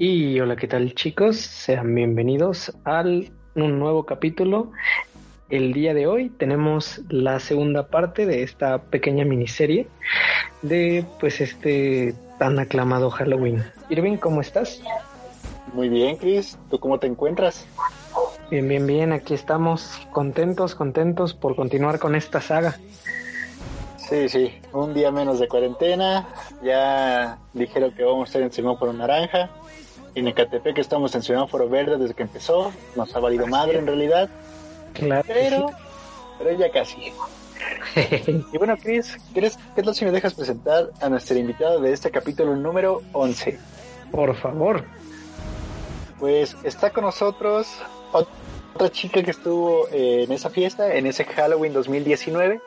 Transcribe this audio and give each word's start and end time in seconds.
Y 0.00 0.38
hola, 0.38 0.54
¿qué 0.54 0.68
tal 0.68 0.94
chicos? 0.94 1.38
Sean 1.38 1.92
bienvenidos 1.92 2.72
a 2.84 3.02
un 3.02 3.78
nuevo 3.80 4.06
capítulo. 4.06 4.70
El 5.50 5.72
día 5.72 5.92
de 5.92 6.06
hoy 6.06 6.30
tenemos 6.30 7.00
la 7.08 7.40
segunda 7.40 7.88
parte 7.88 8.24
de 8.24 8.44
esta 8.44 8.78
pequeña 8.78 9.24
miniserie 9.24 9.88
de 10.62 11.04
pues 11.18 11.40
este 11.40 12.14
tan 12.38 12.60
aclamado 12.60 13.10
Halloween. 13.10 13.64
Irving, 13.88 14.18
¿cómo 14.18 14.40
estás? 14.40 14.80
Muy 15.74 15.88
bien, 15.88 16.16
Chris. 16.16 16.56
¿Tú 16.70 16.78
cómo 16.78 17.00
te 17.00 17.08
encuentras? 17.08 17.66
Bien, 18.52 18.68
bien, 18.68 18.86
bien. 18.86 19.12
Aquí 19.12 19.34
estamos 19.34 20.06
contentos, 20.12 20.76
contentos 20.76 21.34
por 21.34 21.56
continuar 21.56 21.98
con 21.98 22.14
esta 22.14 22.40
saga. 22.40 22.76
Sí, 23.96 24.28
sí. 24.28 24.52
Un 24.72 24.94
día 24.94 25.10
menos 25.10 25.40
de 25.40 25.48
cuarentena. 25.48 26.28
Ya 26.62 27.38
dijeron 27.52 27.90
que 27.90 28.04
vamos 28.04 28.22
a 28.22 28.24
estar 28.26 28.42
en 28.42 28.52
semáforo 28.52 28.92
naranja. 28.92 29.50
En 30.14 30.26
Ecatepec 30.28 30.78
estamos 30.78 31.14
en 31.14 31.22
semáforo 31.22 31.68
verde 31.68 31.98
desde 31.98 32.14
que 32.14 32.22
empezó. 32.22 32.72
Nos 32.96 33.14
ha 33.14 33.20
valido 33.20 33.46
madre 33.46 33.78
en 33.78 33.86
realidad. 33.86 34.28
Claro. 34.94 35.24
Pero, 35.26 35.70
pero 36.38 36.58
ya 36.58 36.70
casi. 36.70 37.12
y 38.52 38.58
bueno, 38.58 38.76
Chris, 38.76 39.16
¿qué 39.34 39.82
tal 39.82 39.94
si 39.94 40.04
me 40.04 40.12
dejas 40.12 40.34
presentar 40.34 40.90
a 41.00 41.08
nuestra 41.08 41.38
invitada 41.38 41.78
de 41.78 41.92
este 41.92 42.10
capítulo 42.10 42.56
número 42.56 43.02
11? 43.12 43.58
Por 44.10 44.34
favor. 44.36 44.84
Pues 46.18 46.56
está 46.64 46.90
con 46.90 47.04
nosotros 47.04 47.68
otra 48.12 48.90
chica 48.90 49.22
que 49.22 49.30
estuvo 49.30 49.88
eh, 49.88 50.24
en 50.24 50.32
esa 50.32 50.50
fiesta, 50.50 50.94
en 50.94 51.06
ese 51.06 51.24
Halloween 51.24 51.72
2019. 51.72 52.60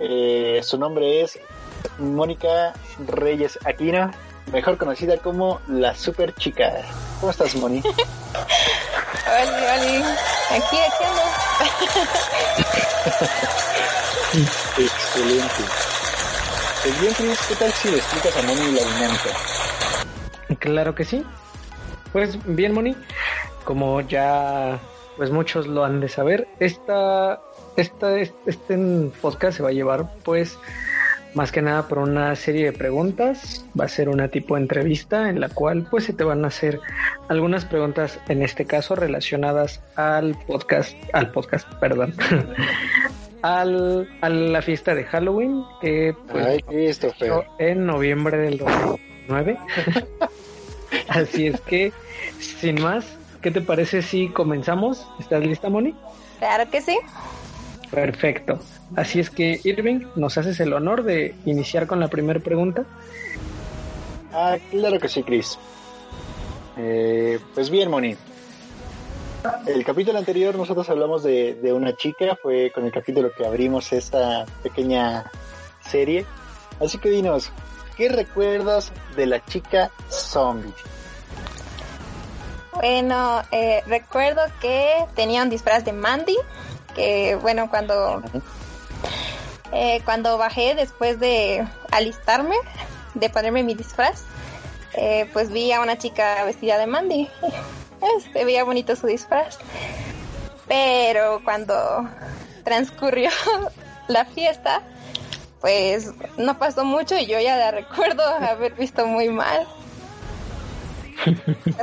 Eh, 0.00 0.60
su 0.62 0.78
nombre 0.78 1.22
es 1.22 1.38
Mónica 1.98 2.74
Reyes 3.06 3.58
Aquino, 3.64 4.10
mejor 4.52 4.76
conocida 4.78 5.18
como 5.18 5.60
la 5.68 5.94
Super 5.94 6.34
Chica. 6.34 6.72
¿Cómo 7.20 7.30
estás, 7.30 7.54
Moni? 7.56 7.82
hola, 9.26 9.44
hola. 9.46 10.18
Aquí, 10.50 10.76
aquí 10.78 11.04
Excelente. 14.82 15.64
Pues 16.82 17.00
bien, 17.00 17.14
Chris, 17.14 17.38
¿qué 17.48 17.54
tal 17.54 17.72
si 17.72 17.90
le 17.90 17.96
explicas 17.96 18.36
a 18.36 18.42
Moni 18.42 18.72
la 18.72 18.82
dinámica? 18.82 19.30
Claro 20.58 20.94
que 20.94 21.04
sí. 21.04 21.24
Pues 22.12 22.38
bien, 22.44 22.72
Moni, 22.74 22.96
como 23.64 24.00
ya 24.02 24.78
pues 25.16 25.30
muchos 25.30 25.66
lo 25.66 25.84
han 25.84 26.00
de 26.00 26.08
saber, 26.08 26.48
esta, 26.58 27.40
esta, 27.76 28.18
este 28.18 29.10
podcast 29.20 29.56
se 29.56 29.62
va 29.62 29.68
a 29.68 29.72
llevar 29.72 30.10
pues 30.24 30.58
más 31.34 31.52
que 31.52 31.62
nada 31.62 31.88
por 31.88 31.98
una 31.98 32.34
serie 32.36 32.66
de 32.66 32.72
preguntas. 32.72 33.64
Va 33.78 33.84
a 33.84 33.88
ser 33.88 34.08
una 34.08 34.28
tipo 34.28 34.54
de 34.54 34.62
entrevista 34.62 35.28
en 35.28 35.40
la 35.40 35.48
cual 35.48 35.86
pues 35.90 36.04
se 36.04 36.12
te 36.12 36.24
van 36.24 36.44
a 36.44 36.48
hacer 36.48 36.80
algunas 37.28 37.64
preguntas, 37.64 38.18
en 38.28 38.42
este 38.42 38.64
caso 38.64 38.94
relacionadas 38.94 39.82
al 39.96 40.36
podcast, 40.46 40.96
al 41.12 41.30
podcast, 41.30 41.68
perdón, 41.74 42.14
al, 43.42 44.08
a 44.20 44.28
la 44.28 44.62
fiesta 44.62 44.94
de 44.94 45.04
Halloween 45.04 45.64
que 45.80 46.14
pues 46.30 46.62
en 47.58 47.86
noviembre 47.86 48.38
del 48.38 48.58
2009. 48.58 49.58
Así 51.08 51.48
es 51.48 51.60
que, 51.62 51.92
sin 52.38 52.80
más, 52.80 53.04
¿qué 53.42 53.50
te 53.50 53.60
parece 53.60 54.02
si 54.02 54.28
comenzamos? 54.28 55.06
¿Estás 55.18 55.44
lista, 55.44 55.68
Moni? 55.68 55.94
Claro 56.38 56.70
que 56.70 56.80
sí. 56.80 56.98
Perfecto. 57.90 58.60
Así 58.96 59.18
es 59.20 59.30
que, 59.30 59.60
Irving, 59.64 60.06
¿nos 60.14 60.38
haces 60.38 60.60
el 60.60 60.72
honor 60.72 61.02
de 61.02 61.34
iniciar 61.44 61.86
con 61.86 62.00
la 62.00 62.08
primera 62.08 62.40
pregunta? 62.40 62.84
Ah, 64.32 64.56
claro 64.70 64.98
que 64.98 65.08
sí, 65.08 65.22
Chris. 65.22 65.58
Eh, 66.76 67.38
pues 67.54 67.70
bien, 67.70 67.90
Moni. 67.90 68.16
El 69.66 69.84
capítulo 69.84 70.18
anterior 70.18 70.54
nosotros 70.54 70.88
hablamos 70.88 71.22
de, 71.22 71.54
de, 71.54 71.72
una 71.72 71.94
chica, 71.96 72.36
fue 72.40 72.70
con 72.74 72.86
el 72.86 72.92
capítulo 72.92 73.30
que 73.36 73.44
abrimos 73.44 73.92
esta 73.92 74.46
pequeña 74.62 75.30
serie. 75.80 76.24
Así 76.80 76.98
que 76.98 77.10
dinos, 77.10 77.50
¿qué 77.96 78.08
recuerdas 78.08 78.90
de 79.16 79.26
la 79.26 79.44
chica 79.44 79.90
zombie? 80.08 80.72
Bueno, 82.72 83.42
eh, 83.52 83.82
recuerdo 83.86 84.42
que 84.60 85.04
tenía 85.14 85.42
un 85.42 85.50
disfraz 85.50 85.84
de 85.84 85.92
Mandy, 85.92 86.36
que 86.94 87.36
bueno, 87.36 87.70
cuando, 87.70 88.22
eh, 89.74 90.00
cuando 90.04 90.38
bajé 90.38 90.76
después 90.76 91.18
de 91.18 91.66
alistarme, 91.90 92.54
de 93.14 93.28
ponerme 93.28 93.64
mi 93.64 93.74
disfraz, 93.74 94.22
eh, 94.94 95.28
pues 95.32 95.50
vi 95.50 95.72
a 95.72 95.80
una 95.80 95.98
chica 95.98 96.44
vestida 96.44 96.78
de 96.78 96.86
Mandy. 96.86 97.28
Este, 98.16 98.44
veía 98.44 98.62
bonito 98.62 98.94
su 98.94 99.08
disfraz. 99.08 99.58
Pero 100.68 101.40
cuando 101.44 102.08
transcurrió 102.62 103.30
la 104.08 104.24
fiesta, 104.24 104.82
pues 105.60 106.12
no 106.36 106.58
pasó 106.58 106.84
mucho 106.84 107.18
y 107.18 107.26
yo 107.26 107.40
ya 107.40 107.56
la 107.56 107.72
recuerdo 107.72 108.22
haber 108.40 108.74
visto 108.74 109.06
muy 109.06 109.28
mal. 109.28 109.66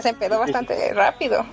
Se 0.01 0.09
empedó 0.09 0.39
bastante 0.39 0.93
rápido. 0.93 1.45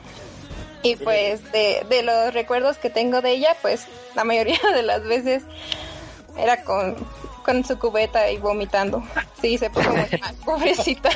Y 0.82 0.94
pues 0.94 1.50
de, 1.50 1.84
de 1.88 2.03
los 2.04 2.32
recuerdos 2.32 2.77
que 2.77 2.91
tengo 2.91 3.22
de 3.22 3.32
ella, 3.32 3.56
pues 3.60 3.87
la 4.15 4.22
mayoría 4.22 4.60
de 4.75 4.82
las 4.82 5.03
veces 5.03 5.43
era 6.38 6.62
con, 6.65 6.97
con 7.44 7.65
su 7.65 7.78
cubeta 7.78 8.31
y 8.31 8.38
vomitando. 8.38 9.03
Sí, 9.41 9.59
se 9.59 9.71
puso 9.71 9.91
muy 9.91 10.06
mal, 10.21 10.34
pobrecita. 10.44 11.10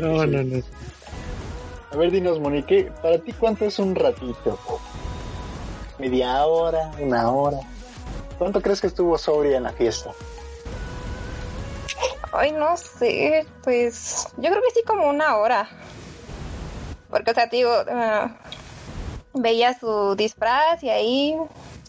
no, 0.00 0.26
no, 0.26 0.42
no. 0.42 0.62
A 1.92 1.96
ver, 1.96 2.10
dinos, 2.10 2.40
Monique, 2.40 2.90
¿para 3.02 3.18
ti 3.18 3.32
cuánto 3.32 3.64
es 3.64 3.78
un 3.78 3.94
ratito? 3.94 4.58
¿Media 5.98 6.44
hora? 6.44 6.90
¿Una 6.98 7.30
hora? 7.30 7.58
¿Cuánto 8.38 8.60
crees 8.60 8.80
que 8.80 8.88
estuvo 8.88 9.16
sobria 9.16 9.58
en 9.58 9.62
la 9.62 9.72
fiesta? 9.72 10.10
Ay, 12.32 12.50
no 12.50 12.76
sé, 12.76 13.46
pues 13.62 14.26
yo 14.38 14.50
creo 14.50 14.60
que 14.60 14.70
sí 14.74 14.82
como 14.84 15.08
una 15.08 15.36
hora. 15.36 15.68
Porque, 17.10 17.30
o 17.30 17.34
sea, 17.34 17.46
digo, 17.46 17.70
uh, 17.70 19.40
veía 19.40 19.78
su 19.78 20.16
disfraz 20.16 20.82
y 20.82 20.90
ahí, 20.90 21.36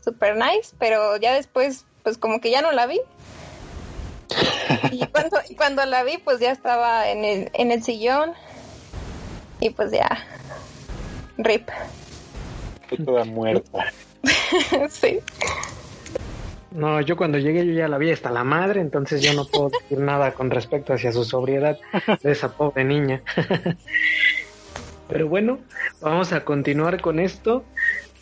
super 0.06 0.36
nice, 0.36 0.76
pero 0.80 1.18
ya 1.18 1.34
después, 1.34 1.86
pues 2.04 2.18
como 2.18 2.40
que 2.40 2.52
ya 2.52 2.62
no 2.62 2.72
la 2.72 2.86
vi. 2.86 3.02
y 4.92 5.06
cuando, 5.12 5.38
cuando 5.58 5.86
la 5.86 6.04
vi, 6.04 6.18
pues 6.20 6.40
ya 6.40 6.52
estaba 6.52 7.10
en 7.10 7.26
el, 7.26 7.50
en 7.54 7.72
el 7.72 7.84
sillón 7.84 8.34
y 9.60 9.72
pues 9.72 9.92
ya, 9.92 10.08
rip. 11.38 11.68
Toda 13.04 13.26
muerta. 13.26 13.92
sí. 14.90 15.20
No, 16.72 17.00
yo 17.02 17.16
cuando 17.16 17.38
llegué 17.38 17.66
yo 17.66 17.72
ya 17.72 17.88
la 17.88 17.98
vi 17.98 18.12
hasta 18.12 18.30
la 18.32 18.44
madre, 18.44 18.82
entonces 18.82 19.22
yo 19.22 19.34
no 19.34 19.46
puedo 19.46 19.70
decir 19.70 19.98
nada 20.00 20.34
con 20.34 20.52
respecto 20.52 20.94
hacia 20.94 21.12
su 21.12 21.24
sobriedad 21.24 21.80
de 22.22 22.32
esa 22.32 22.52
pobre 22.52 22.84
niña. 22.84 23.22
Pero 25.08 25.28
bueno, 25.28 25.60
vamos 26.02 26.34
a 26.34 26.44
continuar 26.44 27.00
con 27.02 27.20
esto. 27.20 27.64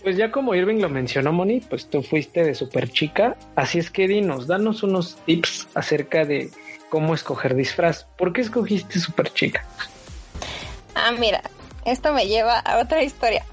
Pues 0.03 0.17
ya 0.17 0.31
como 0.31 0.53
Irving 0.53 0.81
lo 0.81 0.89
mencionó, 0.89 1.31
Moni, 1.31 1.61
pues 1.61 1.89
tú 1.89 2.03
fuiste 2.03 2.43
de 2.43 2.53
super 2.55 2.91
chica, 2.91 3.37
así 3.55 3.79
es 3.79 3.89
que 3.89 4.05
dinos, 4.05 4.47
danos 4.47 4.83
unos 4.83 5.15
tips 5.25 5.69
acerca 5.75 6.25
de 6.25 6.51
cómo 6.89 7.13
escoger 7.13 7.55
disfraz. 7.55 8.05
¿Por 8.17 8.33
qué 8.33 8.41
escogiste 8.41 8.99
super 8.99 9.31
chica? 9.31 9.65
Ah, 10.93 11.13
mira, 11.17 11.41
esto 11.85 12.11
me 12.11 12.27
lleva 12.27 12.59
a 12.59 12.79
otra 12.79 13.01
historia. 13.01 13.45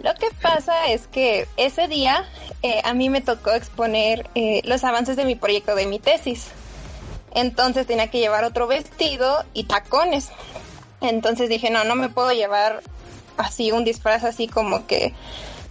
Lo 0.00 0.14
que 0.14 0.28
pasa 0.40 0.86
es 0.86 1.08
que 1.08 1.48
ese 1.56 1.88
día 1.88 2.24
eh, 2.62 2.80
a 2.84 2.94
mí 2.94 3.10
me 3.10 3.20
tocó 3.20 3.50
exponer 3.50 4.30
eh, 4.36 4.62
los 4.64 4.84
avances 4.84 5.16
de 5.16 5.24
mi 5.24 5.34
proyecto 5.34 5.74
de 5.74 5.86
mi 5.86 5.98
tesis. 5.98 6.52
Entonces 7.34 7.88
tenía 7.88 8.06
que 8.06 8.20
llevar 8.20 8.44
otro 8.44 8.68
vestido 8.68 9.44
y 9.54 9.64
tacones. 9.64 10.30
Entonces 11.00 11.48
dije, 11.48 11.68
no, 11.70 11.82
no 11.82 11.96
me 11.96 12.08
puedo 12.08 12.30
llevar 12.30 12.80
así 13.36 13.72
un 13.72 13.84
disfraz 13.84 14.22
así 14.22 14.46
como 14.46 14.86
que 14.86 15.14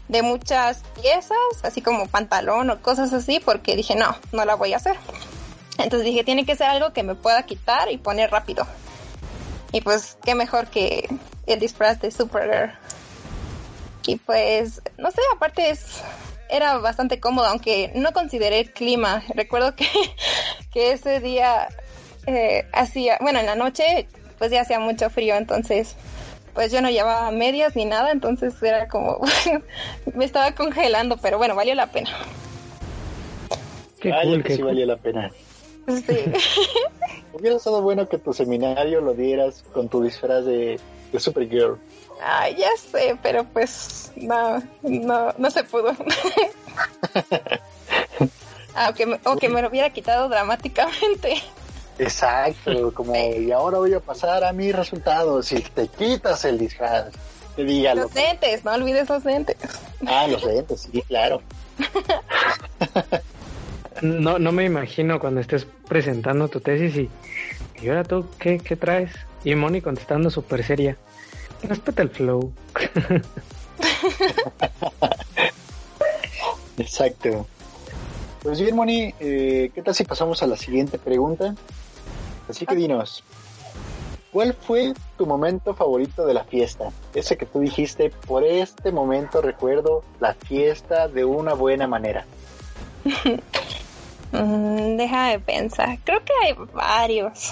de 0.10 0.22
muchas 0.22 0.84
piezas, 1.02 1.38
así 1.64 1.82
como 1.82 2.08
pantalón 2.08 2.70
o 2.70 2.82
cosas 2.82 3.14
así, 3.14 3.40
porque 3.40 3.76
dije, 3.76 3.96
no, 3.96 4.16
no 4.34 4.44
la 4.44 4.56
voy 4.56 4.74
a 4.74 4.78
hacer. 4.78 4.96
Entonces 5.78 6.06
dije, 6.06 6.24
tiene 6.26 6.46
que 6.46 6.56
ser 6.56 6.68
algo 6.68 6.92
que 6.92 7.04
me 7.04 7.16
pueda 7.16 7.44
quitar 7.44 7.90
y 7.90 7.98
poner 7.98 8.32
rápido. 8.32 8.68
Y 9.72 9.82
pues 9.82 10.18
qué 10.26 10.36
mejor 10.36 10.68
que 10.68 11.08
el 11.46 11.60
disfraz 11.60 12.02
de 12.02 12.12
Supergirl. 12.12 12.74
Y 14.06 14.18
pues, 14.18 14.82
no 14.98 15.12
sé, 15.12 15.22
aparte 15.34 15.70
es 15.70 16.02
era 16.50 16.80
bastante 16.80 17.20
cómodo, 17.20 17.46
aunque 17.46 17.92
no 17.96 18.12
consideré 18.12 18.60
el 18.60 18.74
clima. 18.74 19.24
Recuerdo 19.36 19.76
que, 19.76 19.88
que 20.74 20.92
ese 20.92 21.20
día 21.20 21.68
eh, 22.26 22.68
hacía, 22.74 23.18
bueno, 23.22 23.40
en 23.40 23.46
la 23.46 23.56
noche 23.56 24.08
pues 24.40 24.52
ya 24.52 24.62
hacía 24.62 24.80
mucho 24.80 25.10
frío, 25.10 25.36
entonces 25.36 25.96
pues 26.54 26.72
yo 26.72 26.82
no 26.82 26.90
llevaba 26.90 27.32
medias 27.32 27.76
ni 27.76 27.86
nada, 27.86 28.12
entonces 28.12 28.62
era 28.62 28.88
como 28.88 29.20
me 30.14 30.26
estaba 30.26 30.54
congelando, 30.54 31.18
pero 31.18 31.38
bueno, 31.38 31.56
valió 31.56 31.76
la 31.76 31.92
pena. 31.92 32.12
Qué 34.00 34.14
cool, 34.24 34.44
que 34.44 34.56
sí 34.56 34.62
valió 34.62 34.86
la 34.86 34.98
pena. 34.98 35.32
Sí. 35.88 36.18
Hubiera 37.34 37.58
estado 37.58 37.82
bueno 37.82 38.08
que 38.08 38.18
tu 38.18 38.34
seminario 38.34 39.02
lo 39.02 39.14
dieras 39.14 39.64
con 39.74 39.90
tu 39.90 40.02
disfraz 40.02 40.46
de, 40.46 40.80
de 41.12 41.20
Supergirl. 41.20 41.78
Ay, 42.22 42.56
ya 42.56 42.70
sé, 42.78 43.18
pero 43.22 43.44
pues 43.46 44.12
no, 44.16 44.62
no, 44.82 45.34
no 45.38 45.52
se 45.52 45.64
pudo. 45.64 45.92
ah, 48.76 48.94
o 49.26 49.38
que 49.38 49.50
me 49.50 49.62
lo 49.62 49.70
hubiera 49.70 49.90
quitado 49.92 50.28
dramáticamente. 50.28 51.42
Exacto, 52.00 52.94
como 52.94 53.14
y 53.16 53.52
ahora 53.52 53.80
voy 53.80 53.94
a 53.94 54.00
pasar 54.00 54.46
a 54.46 54.54
mis 54.54 54.74
resultados. 54.74 55.48
Si 55.48 55.62
te 55.62 55.90
quitas 55.90 56.46
el 56.46 56.58
disfraz, 56.58 57.08
te 57.58 57.66
diga 57.66 57.94
Los 57.94 58.16
lentes, 58.16 58.64
no 58.64 58.72
olvides 58.72 59.10
los 59.10 59.26
lentes. 59.26 59.58
Ah, 60.08 60.26
los 60.28 60.42
lentes, 60.44 60.88
sí, 60.90 61.02
claro. 61.04 61.42
no, 64.02 64.40
no 64.40 64.52
me 64.54 64.64
imagino 64.64 65.20
cuando 65.20 65.42
estés 65.42 65.68
presentando 65.88 66.48
tu 66.48 66.62
tesis 66.62 66.96
y, 66.96 67.10
y 67.82 67.90
ahora 67.90 68.06
tú, 68.06 68.26
¿qué, 68.40 68.60
qué 68.60 68.78
traes? 68.78 69.12
Y 69.44 69.56
Moni 69.56 69.82
contestando 69.82 70.30
súper 70.30 70.64
seria. 70.64 70.96
Respeta 71.64 72.02
el 72.02 72.10
flow. 72.10 72.54
Exacto. 76.78 77.46
Pues 78.42 78.62
bien, 78.62 78.76
Moni, 78.76 79.14
eh, 79.20 79.70
¿qué 79.76 79.82
tal 79.82 79.94
si 79.94 80.06
pasamos 80.06 80.42
a 80.42 80.48
la 80.48 80.56
siguiente 80.56 80.98
pregunta? 80.98 81.56
Así 82.50 82.66
que 82.66 82.76
dinos, 82.76 83.24
¿cuál 84.34 84.54
fue 84.54 84.94
tu 85.18 85.26
momento 85.26 85.76
favorito 85.76 86.26
de 86.26 86.34
la 86.34 86.44
fiesta? 86.44 86.92
Ese 87.14 87.38
que 87.38 87.46
tú 87.46 87.60
dijiste, 87.60 88.10
por 88.10 88.44
este 88.44 88.92
momento 88.92 89.42
recuerdo 89.42 90.04
la 90.20 90.34
fiesta 90.34 91.08
de 91.08 91.26
una 91.26 91.54
buena 91.54 91.88
manera. 91.88 92.26
Mm, 94.32 94.98
deja 94.98 95.30
de 95.30 95.40
pensar, 95.40 95.98
creo 96.04 96.24
que 96.24 96.32
hay 96.44 96.54
varios. 96.72 97.52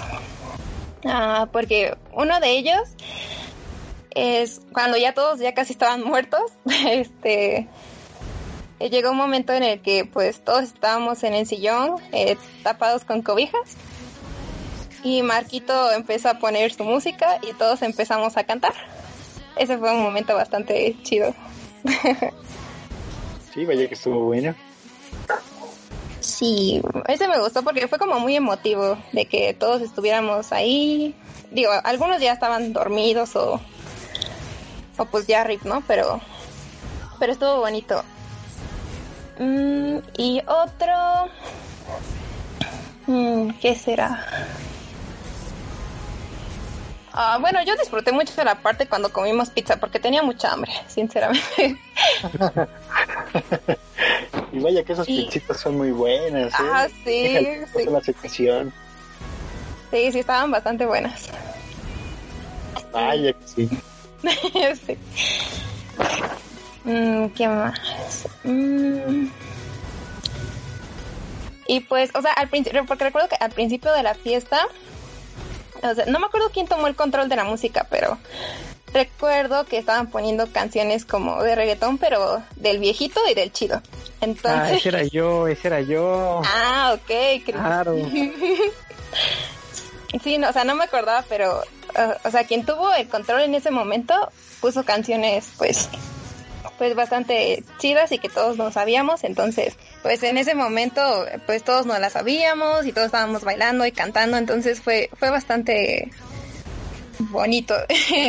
Ah, 1.04 1.48
porque 1.50 1.96
uno 2.12 2.38
de 2.38 2.50
ellos 2.50 2.82
es 4.14 4.60
cuando 4.72 4.96
ya 4.96 5.12
todos 5.12 5.40
ya 5.40 5.54
casi 5.54 5.72
estaban 5.72 6.04
muertos, 6.04 6.52
este 6.66 7.66
llegó 8.78 9.10
un 9.10 9.16
momento 9.16 9.52
en 9.52 9.64
el 9.64 9.80
que 9.80 10.04
pues 10.04 10.40
todos 10.40 10.62
estábamos 10.62 11.24
en 11.24 11.34
el 11.34 11.48
sillón 11.48 11.96
eh, 12.12 12.36
tapados 12.62 13.04
con 13.04 13.22
cobijas 13.22 13.76
y 15.08 15.22
Marquito 15.22 15.90
empezó 15.92 16.28
a 16.28 16.34
poner 16.34 16.70
su 16.72 16.84
música 16.84 17.38
y 17.40 17.54
todos 17.54 17.80
empezamos 17.80 18.36
a 18.36 18.44
cantar. 18.44 18.74
Ese 19.56 19.78
fue 19.78 19.90
un 19.90 20.02
momento 20.02 20.34
bastante 20.34 20.96
chido. 21.02 21.34
sí, 23.54 23.64
vaya 23.64 23.88
que 23.88 23.94
estuvo 23.94 24.26
bueno. 24.26 24.54
Sí, 26.20 26.82
ese 27.06 27.26
me 27.26 27.40
gustó 27.40 27.62
porque 27.62 27.88
fue 27.88 27.98
como 27.98 28.20
muy 28.20 28.36
emotivo 28.36 28.98
de 29.12 29.24
que 29.24 29.54
todos 29.54 29.80
estuviéramos 29.80 30.52
ahí. 30.52 31.14
Digo, 31.50 31.72
algunos 31.84 32.20
ya 32.20 32.32
estaban 32.32 32.74
dormidos 32.74 33.34
o, 33.34 33.58
o 34.98 35.04
pues 35.06 35.26
ya 35.26 35.42
rip, 35.42 35.62
¿no? 35.62 35.82
Pero, 35.88 36.20
pero 37.18 37.32
estuvo 37.32 37.60
bonito. 37.60 38.04
Mm, 39.38 39.98
y 40.18 40.42
otro, 40.46 41.30
mm, 43.06 43.50
¿qué 43.60 43.74
será? 43.74 44.26
Ah, 47.12 47.38
bueno, 47.40 47.62
yo 47.64 47.76
disfruté 47.76 48.12
mucho 48.12 48.34
de 48.34 48.44
la 48.44 48.56
parte 48.56 48.86
cuando 48.86 49.12
comimos 49.12 49.50
pizza 49.50 49.76
porque 49.78 49.98
tenía 49.98 50.22
mucha 50.22 50.52
hambre, 50.52 50.72
sinceramente. 50.86 51.76
y 54.52 54.58
vaya 54.60 54.84
que 54.84 54.92
esas 54.92 55.06
pizzitas 55.06 55.60
son 55.60 55.76
muy 55.76 55.90
buenas. 55.90 56.52
¿eh? 56.52 56.56
Ah, 56.58 56.86
sí. 57.04 57.66
sí. 57.74 57.84
La 57.86 58.00
situación. 58.02 58.72
Sí, 59.90 60.12
sí, 60.12 60.18
estaban 60.20 60.50
bastante 60.50 60.84
buenas. 60.86 61.28
Vaya 62.92 63.32
que 63.32 63.48
sí. 63.48 63.68
sí. 64.86 64.98
Mm, 66.84 67.28
¿Qué 67.28 67.48
más? 67.48 67.78
Mm. 68.44 69.28
Y 71.66 71.80
pues, 71.80 72.10
o 72.14 72.22
sea, 72.22 72.32
al 72.32 72.48
principio, 72.48 72.84
porque 72.86 73.04
recuerdo 73.04 73.28
que 73.28 73.36
al 73.38 73.50
principio 73.50 73.92
de 73.92 74.02
la 74.02 74.14
fiesta 74.14 74.66
no 76.06 76.18
me 76.18 76.26
acuerdo 76.26 76.50
quién 76.52 76.66
tomó 76.66 76.86
el 76.86 76.96
control 76.96 77.28
de 77.28 77.36
la 77.36 77.44
música, 77.44 77.86
pero 77.90 78.18
recuerdo 78.92 79.64
que 79.64 79.78
estaban 79.78 80.08
poniendo 80.08 80.50
canciones 80.50 81.04
como 81.04 81.42
de 81.42 81.54
reggaetón, 81.54 81.98
pero 81.98 82.42
del 82.56 82.78
viejito 82.78 83.20
y 83.30 83.34
del 83.34 83.52
chido. 83.52 83.82
Entonces... 84.20 84.60
Ah, 84.60 84.72
ese 84.72 84.88
era 84.88 85.02
yo, 85.04 85.46
ese 85.46 85.68
era 85.68 85.80
yo. 85.80 86.42
Ah, 86.44 86.94
ok. 86.94 87.44
Claro. 87.44 87.96
sí, 90.22 90.38
no, 90.38 90.48
o 90.48 90.52
sea, 90.52 90.64
no 90.64 90.74
me 90.74 90.84
acordaba, 90.84 91.24
pero, 91.28 91.62
o 92.24 92.30
sea, 92.30 92.44
quien 92.44 92.64
tuvo 92.64 92.92
el 92.94 93.08
control 93.08 93.42
en 93.42 93.54
ese 93.54 93.70
momento 93.70 94.14
puso 94.60 94.84
canciones, 94.84 95.50
pues, 95.58 95.88
pues 96.78 96.94
bastante 96.94 97.62
chidas 97.78 98.12
y 98.12 98.18
que 98.18 98.28
todos 98.28 98.56
nos 98.56 98.74
sabíamos, 98.74 99.24
entonces 99.24 99.76
pues 100.02 100.22
en 100.22 100.38
ese 100.38 100.54
momento 100.54 101.26
pues 101.46 101.62
todos 101.64 101.86
nos 101.86 101.98
la 101.98 102.10
sabíamos 102.10 102.86
y 102.86 102.92
todos 102.92 103.06
estábamos 103.06 103.44
bailando 103.44 103.86
y 103.86 103.92
cantando, 103.92 104.36
entonces 104.36 104.80
fue 104.80 105.10
fue 105.18 105.30
bastante 105.30 106.10
bonito, 107.18 107.74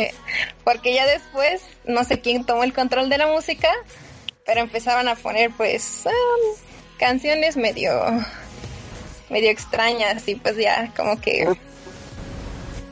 porque 0.63 0.93
ya 0.93 1.05
después 1.05 1.61
no 1.85 2.03
sé 2.03 2.21
quién 2.21 2.45
tomó 2.45 2.63
el 2.63 2.73
control 2.73 3.09
de 3.09 3.17
la 3.17 3.27
música, 3.27 3.69
pero 4.45 4.61
empezaban 4.61 5.07
a 5.07 5.15
poner 5.15 5.51
pues 5.51 6.05
um, 6.05 6.57
canciones 6.97 7.55
medio 7.55 7.91
medio 9.29 9.51
extrañas 9.51 10.27
y 10.27 10.35
pues 10.35 10.57
ya 10.57 10.91
como 10.95 11.21
que 11.21 11.47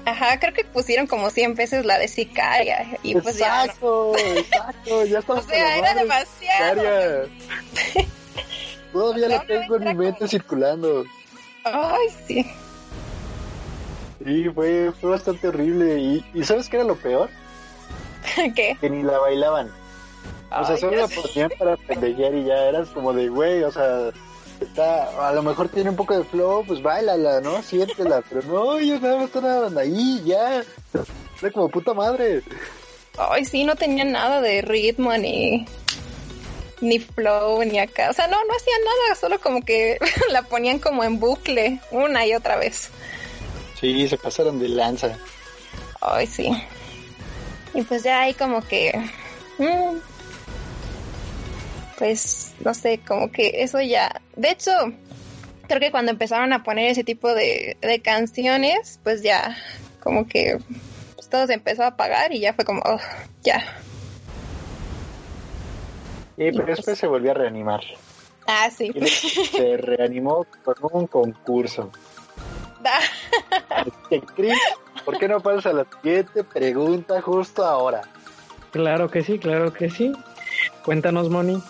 Ajá, 0.07 0.39
creo 0.39 0.53
que 0.53 0.63
pusieron 0.63 1.05
como 1.05 1.29
100 1.29 1.55
veces 1.55 1.85
la 1.85 1.99
de 1.99 2.07
Sicaria. 2.07 2.97
Y 3.03 3.13
pues 3.15 3.41
exacto, 3.41 4.13
ya. 4.15 4.39
exacto, 4.39 5.05
ya 5.05 5.19
O 5.27 5.41
sea, 5.41 5.77
era 5.77 5.93
demasiado. 5.95 7.29
Todavía 8.97 9.27
la 9.27 9.43
tengo 9.45 9.75
en 9.75 9.83
mi 9.83 9.93
mente 9.93 10.27
circulando. 10.27 11.05
Ay, 11.63 12.07
sí. 12.25 12.51
Sí, 14.25 14.49
fue, 14.49 14.91
fue 14.99 15.11
bastante 15.11 15.49
horrible. 15.49 15.99
¿Y, 15.99 16.25
¿Y 16.33 16.43
sabes 16.43 16.67
qué 16.67 16.77
era 16.77 16.85
lo 16.85 16.95
peor? 16.95 17.29
¿Qué? 18.55 18.75
Que 18.81 18.89
ni 18.89 19.03
la 19.03 19.19
bailaban. 19.19 19.71
O 20.49 20.65
sea, 20.65 20.77
solo 20.77 20.97
la 20.97 21.07
ponían 21.07 21.51
para 21.59 21.77
pendejear 21.77 22.33
y 22.33 22.45
ya 22.45 22.55
eras 22.69 22.89
como 22.89 23.13
de, 23.13 23.29
güey, 23.29 23.61
o 23.63 23.71
sea, 23.71 24.09
está, 24.61 25.27
a 25.27 25.31
lo 25.33 25.43
mejor 25.43 25.69
tiene 25.69 25.91
un 25.91 25.95
poco 25.95 26.17
de 26.17 26.23
flow, 26.23 26.63
pues 26.65 26.81
bailala, 26.81 27.39
¿no? 27.41 27.61
Siéntela, 27.61 28.23
pero 28.29 28.41
no, 28.47 28.79
ellos 28.79 28.99
nada 28.99 29.17
más 29.17 29.25
están 29.25 29.77
ahí, 29.77 30.23
ya. 30.25 30.63
Era 31.39 31.51
como 31.53 31.69
puta 31.69 31.93
madre. 31.93 32.41
Ay, 33.19 33.45
sí, 33.45 33.63
no 33.63 33.75
tenía 33.75 34.05
nada 34.05 34.41
de 34.41 34.63
ritmo 34.63 35.15
ni 35.17 35.67
ni 36.81 36.99
flow 36.99 37.63
ni 37.63 37.79
acá, 37.79 38.09
o 38.09 38.13
sea, 38.13 38.27
no, 38.27 38.37
no 38.43 38.53
hacían 38.55 38.81
nada, 38.83 39.15
solo 39.15 39.39
como 39.39 39.61
que 39.61 39.97
la 40.31 40.43
ponían 40.43 40.79
como 40.79 41.03
en 41.03 41.19
bucle 41.19 41.79
una 41.91 42.25
y 42.25 42.33
otra 42.33 42.57
vez. 42.57 42.89
Sí, 43.79 44.07
se 44.07 44.17
pasaron 44.17 44.59
de 44.59 44.69
lanza. 44.69 45.17
Ay, 46.01 46.27
sí. 46.27 46.51
Y 47.73 47.81
pues 47.83 48.03
ya 48.03 48.21
ahí 48.21 48.33
como 48.33 48.65
que 48.65 48.91
mm, 49.57 49.97
pues 51.97 52.53
no 52.63 52.73
sé, 52.73 52.99
como 53.05 53.31
que 53.31 53.63
eso 53.63 53.81
ya. 53.81 54.21
De 54.35 54.51
hecho, 54.51 54.71
creo 55.67 55.79
que 55.79 55.91
cuando 55.91 56.11
empezaron 56.11 56.53
a 56.53 56.63
poner 56.63 56.91
ese 56.91 57.03
tipo 57.03 57.33
de, 57.33 57.77
canciones, 58.03 58.99
pues 59.03 59.23
ya, 59.23 59.57
como 60.01 60.27
que 60.27 60.59
pues, 61.15 61.29
todo 61.29 61.47
se 61.47 61.53
empezó 61.53 61.83
a 61.83 61.87
apagar 61.87 62.33
y 62.33 62.39
ya 62.39 62.53
fue 62.53 62.65
como, 62.65 62.81
oh, 62.85 62.99
ya. 63.43 63.63
Y, 66.37 66.51
pero 66.51 66.65
pues 66.65 66.77
después 66.77 66.97
se 66.97 67.07
volvió 67.07 67.31
a 67.31 67.33
reanimar. 67.33 67.81
Ah, 68.45 68.69
sí. 68.69 68.93
se 69.51 69.77
reanimó 69.77 70.45
con 70.63 70.75
un 70.93 71.07
concurso. 71.07 71.91
Chris, 74.35 74.57
¿por 75.03 75.17
qué 75.17 75.27
no 75.27 75.41
pasas 75.41 75.65
a 75.67 75.73
la 75.73 75.85
siguiente 76.01 76.43
pregunta 76.43 77.21
justo 77.21 77.65
ahora? 77.65 78.01
Claro 78.71 79.09
que 79.09 79.23
sí, 79.23 79.39
claro 79.39 79.73
que 79.73 79.89
sí. 79.89 80.13
Cuéntanos, 80.85 81.29
Moni. 81.29 81.61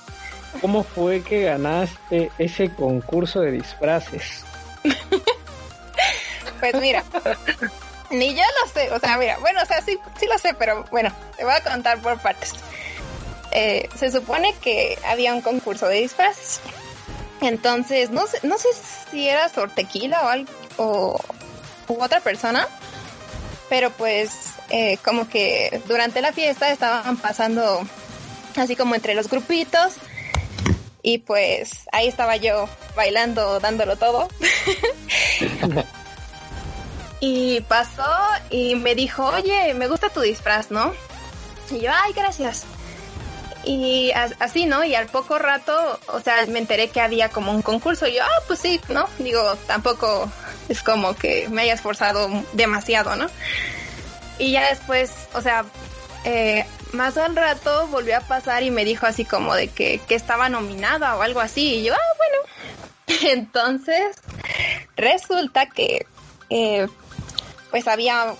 ¿Cómo 0.61 0.83
fue 0.83 1.21
que 1.21 1.43
ganaste 1.43 2.31
ese 2.37 2.73
concurso 2.73 3.41
de 3.41 3.51
disfraces? 3.51 4.45
pues 6.59 6.75
mira, 6.79 7.03
Ni 8.09 8.33
yo 8.33 8.43
lo 8.61 8.71
sé, 8.71 8.91
o 8.91 8.99
sea, 8.99 9.17
mira, 9.17 9.37
bueno, 9.39 9.61
o 9.61 9.65
sea, 9.65 9.81
sí, 9.81 9.99
sí 10.17 10.27
lo 10.27 10.37
sé, 10.37 10.53
pero 10.53 10.85
bueno, 10.91 11.11
te 11.35 11.43
voy 11.43 11.53
a 11.53 11.61
contar 11.61 12.01
por 12.01 12.17
partes. 12.19 12.53
Eh, 13.59 13.89
se 13.97 14.11
supone 14.11 14.53
que 14.61 14.99
había 15.03 15.33
un 15.33 15.41
concurso 15.41 15.87
de 15.87 16.01
disfraces. 16.01 16.59
Entonces, 17.41 18.11
no 18.11 18.27
sé, 18.27 18.39
no 18.43 18.57
sé 18.57 18.67
si 19.09 19.27
era 19.27 19.49
Sortequila 19.49 20.45
o 20.77 21.17
o 21.87 22.03
otra 22.03 22.19
persona, 22.19 22.67
pero 23.69 23.91
pues 23.91 24.53
eh, 24.69 24.97
como 25.03 25.27
que 25.27 25.81
durante 25.87 26.21
la 26.21 26.33
fiesta 26.33 26.69
estaban 26.69 27.17
pasando 27.17 27.81
así 28.55 28.75
como 28.75 28.95
entre 28.95 29.13
los 29.15 29.29
grupitos 29.29 29.95
y 31.01 31.19
pues 31.19 31.87
ahí 31.91 32.07
estaba 32.07 32.35
yo 32.35 32.67
bailando, 32.95 33.59
dándolo 33.59 33.95
todo. 33.95 34.27
y 37.19 37.61
pasó 37.61 38.03
y 38.49 38.75
me 38.75 38.93
dijo, 38.95 39.25
oye, 39.25 39.73
me 39.73 39.87
gusta 39.87 40.09
tu 40.09 40.21
disfraz, 40.21 40.69
¿no? 40.69 40.93
Y 41.71 41.79
yo, 41.79 41.91
ay, 41.93 42.13
gracias. 42.13 42.65
Y 43.67 44.13
así, 44.39 44.65
¿no? 44.65 44.85
Y 44.85 44.95
al 44.95 45.07
poco 45.07 45.37
rato, 45.37 45.99
o 46.07 46.21
sea, 46.21 46.45
me 46.45 46.59
enteré 46.59 46.87
que 46.87 47.01
había 47.01 47.27
como 47.27 47.51
un 47.51 47.61
concurso. 47.61 48.07
Y 48.07 48.15
yo, 48.15 48.23
ah, 48.23 48.43
pues 48.47 48.59
sí, 48.59 48.79
¿no? 48.87 49.09
Digo, 49.19 49.57
tampoco 49.67 50.31
es 50.69 50.81
como 50.81 51.17
que 51.17 51.49
me 51.49 51.63
haya 51.63 51.73
esforzado 51.73 52.29
demasiado, 52.53 53.17
¿no? 53.17 53.27
Y 54.39 54.53
ya 54.53 54.69
después, 54.69 55.11
o 55.33 55.41
sea, 55.41 55.65
eh, 56.23 56.65
más 56.93 57.17
al 57.17 57.35
rato 57.35 57.87
volvió 57.87 58.15
a 58.15 58.21
pasar 58.21 58.63
y 58.63 58.71
me 58.71 58.85
dijo 58.85 59.05
así 59.05 59.25
como 59.25 59.53
de 59.53 59.67
que, 59.67 59.99
que 60.07 60.15
estaba 60.15 60.47
nominada 60.47 61.17
o 61.17 61.21
algo 61.21 61.41
así. 61.41 61.75
Y 61.75 61.83
yo, 61.83 61.93
ah, 61.93 62.17
bueno. 62.17 63.19
Entonces, 63.33 64.15
resulta 64.95 65.65
que, 65.65 66.05
eh, 66.49 66.87
pues 67.69 67.85
había, 67.89 68.33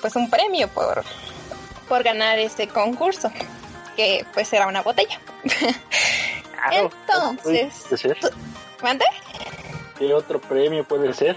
pues 0.00 0.16
un 0.16 0.30
premio 0.30 0.68
por, 0.68 1.04
por 1.86 2.02
ganar 2.02 2.38
ese 2.38 2.66
concurso, 2.66 3.30
pues 4.32 4.52
era 4.52 4.66
una 4.66 4.82
botella. 4.82 5.18
Entonces, 6.72 7.72
¿mande? 8.82 9.04
¿Qué 9.98 10.12
otro 10.14 10.40
premio 10.40 10.84
puede 10.84 11.12
ser? 11.14 11.36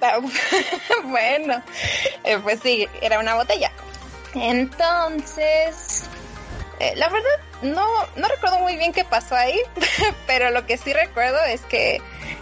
bueno, 1.04 1.62
eh, 2.24 2.38
pues 2.42 2.60
sí, 2.60 2.88
era 3.00 3.18
una 3.18 3.34
botella. 3.34 3.70
Entonces, 4.34 6.04
eh, 6.78 6.92
la 6.96 7.08
verdad, 7.08 7.30
no, 7.62 7.86
no 8.16 8.28
recuerdo 8.28 8.58
muy 8.60 8.76
bien 8.76 8.92
qué 8.92 9.04
pasó 9.04 9.34
ahí, 9.34 9.58
pero 10.26 10.50
lo 10.50 10.66
que 10.66 10.76
sí 10.76 10.92
recuerdo 10.92 11.42
es 11.44 11.62
que, 11.62 12.00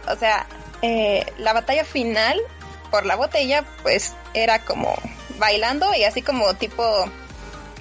o 0.08 0.16
sea, 0.16 0.46
eh, 0.82 1.24
la 1.38 1.52
batalla 1.52 1.84
final 1.84 2.40
por 2.90 3.06
la 3.06 3.16
botella, 3.16 3.64
pues 3.82 4.14
era 4.34 4.58
como 4.60 4.94
bailando 5.38 5.94
y 5.94 6.04
así 6.04 6.22
como 6.22 6.54
tipo 6.54 6.82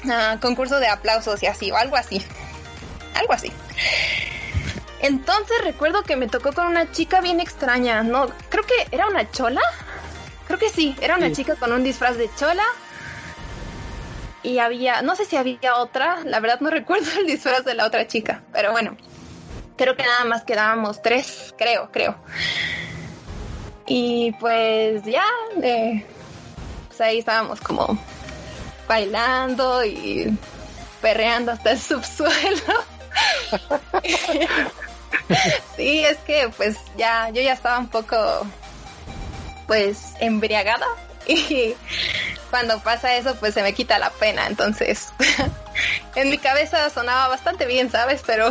ah, 0.10 0.38
concurso 0.42 0.80
de 0.80 0.88
aplausos 0.88 1.42
y 1.44 1.48
así, 1.48 1.72
o 1.72 1.78
algo 1.78 1.96
así. 1.96 2.24
Algo 3.16 3.34
así. 3.34 3.52
Entonces 5.00 5.58
recuerdo 5.64 6.04
que 6.04 6.16
me 6.16 6.28
tocó 6.28 6.54
con 6.54 6.68
una 6.68 6.90
chica 6.92 7.20
bien 7.20 7.42
extraña, 7.42 8.04
no, 8.04 8.28
creo 8.50 8.64
que 8.66 8.88
era 8.92 9.08
una 9.08 9.30
chola. 9.32 9.62
Creo 10.48 10.60
que 10.60 10.70
sí, 10.70 10.96
era 11.02 11.18
una 11.18 11.32
chica 11.32 11.56
con 11.56 11.72
un 11.74 11.84
disfraz 11.84 12.18
de 12.18 12.30
chola. 12.36 12.64
Y 14.44 14.60
había, 14.60 15.02
no 15.02 15.16
sé 15.16 15.26
si 15.26 15.36
había 15.36 15.76
otra, 15.78 16.20
la 16.26 16.40
verdad 16.40 16.60
no 16.62 16.70
recuerdo 16.72 17.08
el 17.20 17.28
disfraz 17.28 17.66
de 17.66 17.76
la 17.76 17.86
otra 17.86 18.08
chica, 18.08 18.44
pero 18.52 18.72
bueno, 18.72 18.96
creo 19.78 19.96
que 19.96 20.04
nada 20.04 20.26
más 20.26 20.44
quedábamos 20.44 21.02
tres, 21.02 21.54
creo, 21.58 21.90
creo. 21.92 22.16
Y 23.86 24.32
pues 24.40 25.04
ya, 25.04 25.26
eh, 25.62 26.06
pues 26.88 27.02
ahí 27.02 27.20
estábamos 27.20 27.60
como 27.60 27.98
bailando 28.88 29.84
y 29.84 30.38
perreando 31.02 31.52
hasta 31.52 31.72
el 31.72 31.80
subsuelo. 31.82 32.74
sí, 35.76 36.04
es 36.04 36.18
que 36.20 36.50
pues 36.56 36.78
ya, 36.98 37.30
yo 37.30 37.42
ya 37.42 37.54
estaba 37.54 37.78
un 37.80 37.90
poco 37.90 38.18
pues 39.68 40.14
embriagada 40.20 40.86
y 41.26 41.76
cuando 42.50 42.80
pasa 42.80 43.16
eso 43.16 43.36
pues 43.36 43.54
se 43.54 43.64
me 43.64 43.74
quita 43.74 44.00
la 44.00 44.10
pena, 44.12 44.48
entonces 44.48 45.10
en 46.16 46.30
mi 46.30 46.38
cabeza 46.38 46.90
sonaba 46.90 47.28
bastante 47.28 47.66
bien, 47.66 47.90
¿sabes? 47.92 48.22
Pero 48.26 48.50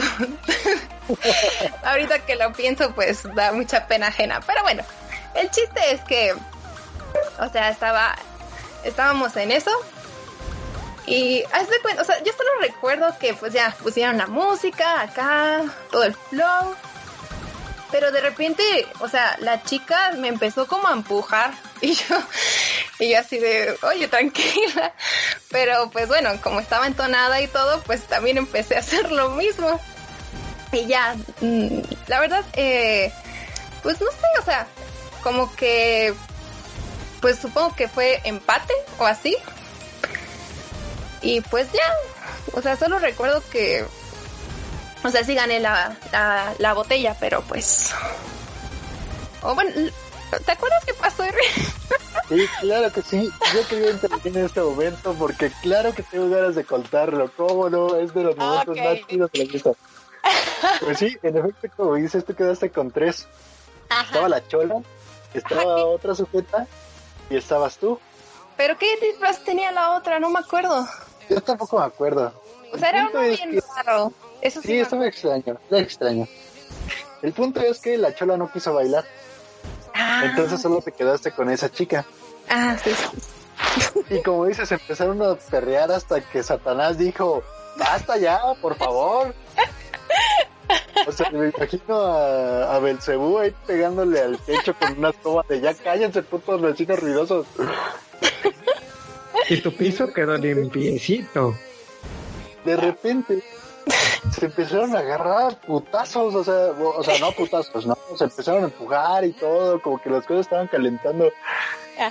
ahorita 1.85 2.21
que 2.21 2.37
lo 2.37 2.53
pienso 2.53 2.95
pues 2.95 3.23
da 3.35 3.53
mucha 3.53 3.87
pena 3.87 4.09
ajena, 4.09 4.41
pero 4.47 4.63
bueno, 4.63 4.83
el 5.35 5.51
chiste 5.51 5.81
es 5.93 6.01
que 6.03 6.35
o 7.39 7.49
sea, 7.51 7.71
estaba 7.71 8.17
estábamos 8.85 9.37
en 9.37 9.53
eso 9.53 9.71
y 11.07 11.43
haz 11.53 11.69
de 11.69 11.81
cuenta, 11.81 12.03
o 12.03 12.05
sea, 12.05 12.23
yo 12.23 12.33
solo 12.33 12.51
recuerdo 12.61 13.17
que 13.19 13.35
pues 13.35 13.53
ya 13.53 13.75
pusieron 13.83 14.19
la 14.19 14.27
música 14.27 15.01
acá, 15.01 15.63
todo 15.91 16.05
el 16.05 16.15
flow. 16.15 16.75
Pero 17.91 18.11
de 18.11 18.23
repente, 18.23 18.63
o 19.01 19.09
sea, 19.09 19.37
la 19.41 19.63
chica 19.65 20.13
me 20.17 20.29
empezó 20.29 20.67
como 20.67 20.89
a 20.89 20.93
empujar 20.93 21.53
y 21.83 21.95
yo, 21.95 22.17
y 22.99 23.11
yo 23.11 23.19
así 23.19 23.39
de, 23.39 23.77
oye, 23.83 24.09
tranquila. 24.09 24.95
Pero 25.51 25.91
pues 25.91 26.09
bueno, 26.09 26.31
como 26.41 26.61
estaba 26.61 26.87
entonada 26.87 27.41
y 27.43 27.49
todo, 27.49 27.83
pues 27.83 28.05
también 28.05 28.39
empecé 28.39 28.77
a 28.77 28.81
hacer 28.81 29.11
lo 29.13 29.31
mismo. 29.31 29.79
Y 30.73 30.87
ya, 30.87 31.15
mm, 31.41 31.81
la 32.07 32.21
verdad, 32.21 32.45
eh, 32.55 33.13
pues 33.83 34.01
no 34.01 34.11
sé, 34.11 34.41
o 34.41 34.45
sea, 34.45 34.67
como 35.23 35.55
que, 35.55 36.15
pues 37.21 37.39
supongo 37.39 37.77
que 37.77 37.89
fue 37.89 38.21
empate 38.25 38.73
o 38.99 39.05
así. 39.05 39.37
Y 41.23 41.41
pues 41.43 41.71
ya, 41.73 41.95
o 42.53 42.61
sea, 42.61 42.77
solo 42.77 42.99
recuerdo 42.99 43.43
que, 43.51 43.85
o 45.05 45.09
sea, 45.09 45.25
sí 45.25 45.35
gané 45.35 45.61
la, 45.61 45.97
la, 46.59 46.73
botella, 46.75 47.17
pero 47.19 47.43
pues... 47.43 47.93
O 49.43 49.55
bueno, 49.55 49.71
¿te 50.45 50.53
acuerdas 50.53 50.85
qué 50.85 50.95
pasó, 50.95 51.25
Sí, 52.29 52.47
claro 52.61 52.93
que 52.93 53.03
sí. 53.03 53.31
Yo 53.55 53.67
quería 53.69 53.91
intervenir 53.91 54.39
en 54.39 54.45
este 54.47 54.61
momento 54.61 55.15
porque 55.15 55.51
claro 55.61 55.93
que 55.95 56.03
tengo 56.03 56.29
ganas 56.31 56.55
de 56.55 56.65
contarlo. 56.65 57.31
¿Cómo 57.37 57.69
no? 57.69 57.97
Es 57.97 58.15
de 58.15 58.23
los 58.23 58.37
momentos 58.37 58.77
más 58.77 59.07
chidos 59.07 59.31
de 59.33 59.39
la 59.39 59.53
vida. 59.53 59.73
Pues 60.81 60.99
sí, 60.99 61.17
en 61.23 61.37
efecto, 61.37 61.69
como 61.77 61.95
dices, 61.97 62.25
tú 62.25 62.35
quedaste 62.35 62.71
con 62.71 62.91
tres. 62.91 63.27
Estaba 64.05 64.29
la 64.29 64.47
chola, 64.47 64.81
estaba 65.35 65.85
otra 65.85 66.15
sujeta 66.15 66.67
y 67.29 67.37
estabas 67.37 67.77
tú. 67.77 67.99
¿Pero 68.57 68.79
qué 68.79 68.97
disfraz 69.01 69.43
tenía 69.45 69.73
la 69.73 69.97
otra? 69.97 70.19
No 70.19 70.31
me 70.31 70.39
acuerdo. 70.39 70.87
Yo 71.35 71.41
tampoco 71.41 71.79
me 71.79 71.87
acuerdo. 71.87 72.33
O 72.73 72.79
sea, 72.79 72.91
era 72.91 73.09
uno 73.09 73.21
bien 73.21 73.61
raro. 73.77 74.13
Eso 74.41 74.61
sí, 74.61 74.69
sí 74.69 74.79
estaba 74.81 75.07
extraño, 75.07 75.59
era 75.71 75.79
extraño. 75.81 76.27
El 77.23 77.33
punto 77.33 77.61
es 77.61 77.81
que 77.81 77.97
la 77.97 78.15
chola 78.15 78.37
no 78.37 78.51
quiso 78.51 78.75
bailar. 78.75 79.05
Ah. 79.95 80.23
Entonces 80.25 80.61
solo 80.61 80.81
te 80.81 80.93
quedaste 80.93 81.31
con 81.33 81.51
esa 81.51 81.71
chica. 81.71 82.05
Ah, 82.49 82.77
sí. 82.83 82.91
Y 84.11 84.23
como 84.23 84.47
dices, 84.47 84.71
empezaron 84.73 85.23
a 85.23 85.35
perrear 85.37 85.93
hasta 85.93 86.21
que 86.21 86.43
Satanás 86.43 86.99
dijo, 86.99 87.43
basta 87.79 88.17
ya, 88.17 88.41
por 88.61 88.77
favor. 88.77 89.35
O 91.07 91.13
sea, 91.13 91.31
me 91.31 91.49
imagino 91.49 91.97
a, 91.97 92.75
a 92.75 92.79
Belcebú 92.79 93.39
ahí 93.39 93.55
pegándole 93.67 94.21
al 94.21 94.39
techo 94.39 94.75
con 94.75 94.99
una 94.99 95.11
escoba 95.11 95.45
de 95.49 95.61
ya 95.61 95.75
cállense 95.75 96.23
putos 96.23 96.61
vecinos 96.61 96.99
ruidosos. 96.99 97.47
Y 99.49 99.61
tu 99.61 99.75
piso 99.75 100.13
quedó 100.13 100.37
limpiecito. 100.37 101.55
De 102.65 102.77
repente 102.77 103.43
se 104.31 104.47
empezaron 104.47 104.95
a 104.95 105.01
agarrar 105.01 105.61
putazos, 105.61 106.35
o 106.35 106.45
sea, 106.45 106.73
o 106.79 107.03
sea, 107.03 107.19
no 107.19 107.33
putazos, 107.33 107.87
no, 107.87 107.97
se 108.17 108.25
empezaron 108.25 108.63
a 108.63 108.67
empujar 108.67 109.25
y 109.25 109.33
todo, 109.33 109.83
como 109.83 110.01
que 110.01 110.11
las 110.11 110.25
cosas 110.27 110.47
estaban 110.47 110.69
calentando. 110.69 111.31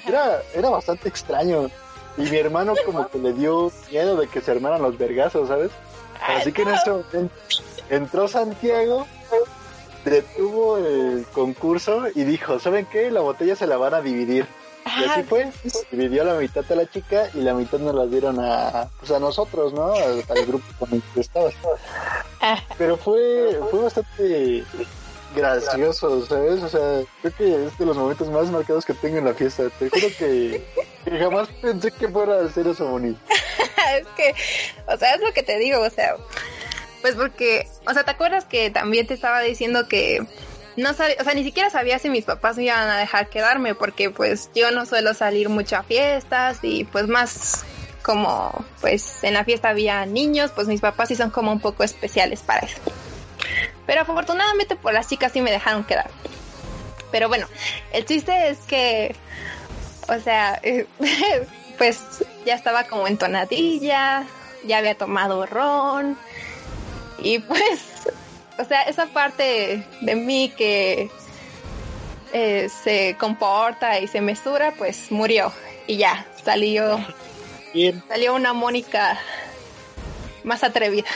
Era, 0.07 0.41
era 0.53 0.69
bastante 0.69 1.09
extraño. 1.09 1.69
Y 2.17 2.23
mi 2.23 2.37
hermano 2.37 2.73
como 2.85 3.07
que 3.07 3.17
le 3.17 3.33
dio 3.33 3.71
miedo 3.89 4.17
de 4.17 4.27
que 4.27 4.41
se 4.41 4.51
armaran 4.51 4.81
los 4.81 4.97
vergazos, 4.97 5.47
¿sabes? 5.47 5.71
Así 6.27 6.51
que 6.51 6.63
en 6.63 6.69
ese 6.69 6.89
momento 6.89 7.33
entró 7.89 8.27
Santiago, 8.27 9.07
detuvo 10.03 10.77
el 10.77 11.25
concurso 11.31 12.07
y 12.13 12.23
dijo, 12.23 12.59
¿saben 12.59 12.85
qué? 12.91 13.09
La 13.11 13.21
botella 13.21 13.55
se 13.55 13.67
la 13.67 13.77
van 13.77 13.93
a 13.93 14.01
dividir. 14.01 14.45
Y 14.85 15.03
así 15.05 15.23
fue, 15.23 15.51
dividió 15.91 16.23
la 16.23 16.33
mitad 16.35 16.69
a 16.69 16.75
la 16.75 16.89
chica 16.89 17.29
y 17.33 17.41
la 17.41 17.53
mitad 17.53 17.79
nos 17.79 17.95
la 17.95 18.05
dieron 18.05 18.39
a, 18.39 18.89
pues 18.99 19.11
a 19.11 19.19
nosotros, 19.19 19.73
¿no? 19.73 19.93
Al, 19.93 20.45
grupo 20.45 20.65
con 20.79 20.93
el 20.93 21.01
que 21.13 21.21
estaba. 21.21 21.49
Pero 22.77 22.97
fue, 22.97 23.59
fue 23.69 23.83
bastante 23.83 24.63
gracioso, 25.35 26.25
¿sabes? 26.25 26.61
O 26.63 26.69
sea, 26.69 27.03
creo 27.21 27.35
que 27.35 27.65
es 27.65 27.77
de 27.77 27.85
los 27.85 27.97
momentos 27.97 28.27
más 28.29 28.49
marcados 28.49 28.85
que 28.85 28.93
tengo 28.93 29.17
en 29.17 29.25
la 29.25 29.33
fiesta. 29.33 29.69
Te 29.79 29.89
juro 29.89 30.07
que, 30.17 30.63
jamás 31.19 31.47
pensé 31.61 31.91
que 31.91 32.07
fuera 32.09 32.39
a 32.39 32.45
hacer 32.45 32.67
eso 32.67 32.87
bonito. 32.87 33.19
es 33.99 34.07
que, 34.15 34.33
o 34.87 34.97
sea, 34.97 35.15
es 35.15 35.21
lo 35.21 35.31
que 35.33 35.43
te 35.43 35.57
digo, 35.57 35.79
o 35.81 35.89
sea, 35.89 36.15
pues 37.01 37.15
porque, 37.15 37.67
o 37.87 37.93
sea, 37.93 38.03
¿te 38.03 38.11
acuerdas 38.11 38.45
que 38.45 38.69
también 38.69 39.07
te 39.07 39.13
estaba 39.13 39.41
diciendo 39.41 39.87
que 39.87 40.25
no 40.77 40.93
sabía, 40.93 41.15
o 41.19 41.23
sea, 41.23 41.33
ni 41.33 41.43
siquiera 41.43 41.69
sabía 41.69 41.99
si 41.99 42.09
mis 42.09 42.25
papás 42.25 42.57
me 42.57 42.63
iban 42.63 42.89
a 42.89 42.97
dejar 42.97 43.29
quedarme 43.29 43.75
porque 43.75 44.09
pues 44.09 44.49
yo 44.55 44.71
no 44.71 44.85
suelo 44.85 45.13
salir 45.13 45.49
mucho 45.49 45.77
a 45.77 45.83
fiestas 45.83 46.59
y 46.61 46.85
pues 46.85 47.07
más 47.07 47.65
como 48.03 48.65
pues 48.79 49.23
en 49.23 49.33
la 49.33 49.43
fiesta 49.43 49.69
había 49.69 50.05
niños, 50.05 50.51
pues 50.51 50.67
mis 50.67 50.81
papás 50.81 51.09
sí 51.09 51.15
son 51.15 51.29
como 51.29 51.51
un 51.51 51.59
poco 51.59 51.83
especiales 51.83 52.41
para 52.41 52.65
eso. 52.65 52.77
Pero 53.85 54.01
afortunadamente 54.01 54.75
por 54.75 54.93
las 54.93 55.07
chicas 55.07 55.31
sí 55.31 55.41
me 55.41 55.51
dejaron 55.51 55.83
quedar. 55.83 56.09
Pero 57.11 57.27
bueno, 57.27 57.47
el 57.91 58.05
chiste 58.05 58.49
es 58.49 58.59
que, 58.59 59.15
o 60.07 60.19
sea, 60.19 60.61
pues 61.77 61.99
ya 62.45 62.55
estaba 62.55 62.85
como 62.85 63.07
entonadilla, 63.07 64.23
ya 64.65 64.77
había 64.77 64.95
tomado 64.95 65.45
ron 65.45 66.17
y 67.19 67.39
pues 67.39 67.90
o 68.61 68.65
sea, 68.65 68.83
esa 68.83 69.07
parte 69.07 69.83
de 70.01 70.15
mí 70.15 70.53
que 70.55 71.09
eh, 72.33 72.69
se 72.69 73.15
comporta 73.19 73.99
y 73.99 74.07
se 74.07 74.21
mesura, 74.21 74.73
pues 74.77 75.11
murió. 75.11 75.51
Y 75.87 75.97
ya, 75.97 76.25
salió, 76.43 76.99
salió 78.07 78.35
una 78.35 78.53
Mónica 78.53 79.19
más 80.43 80.63
atrevida, 80.63 81.09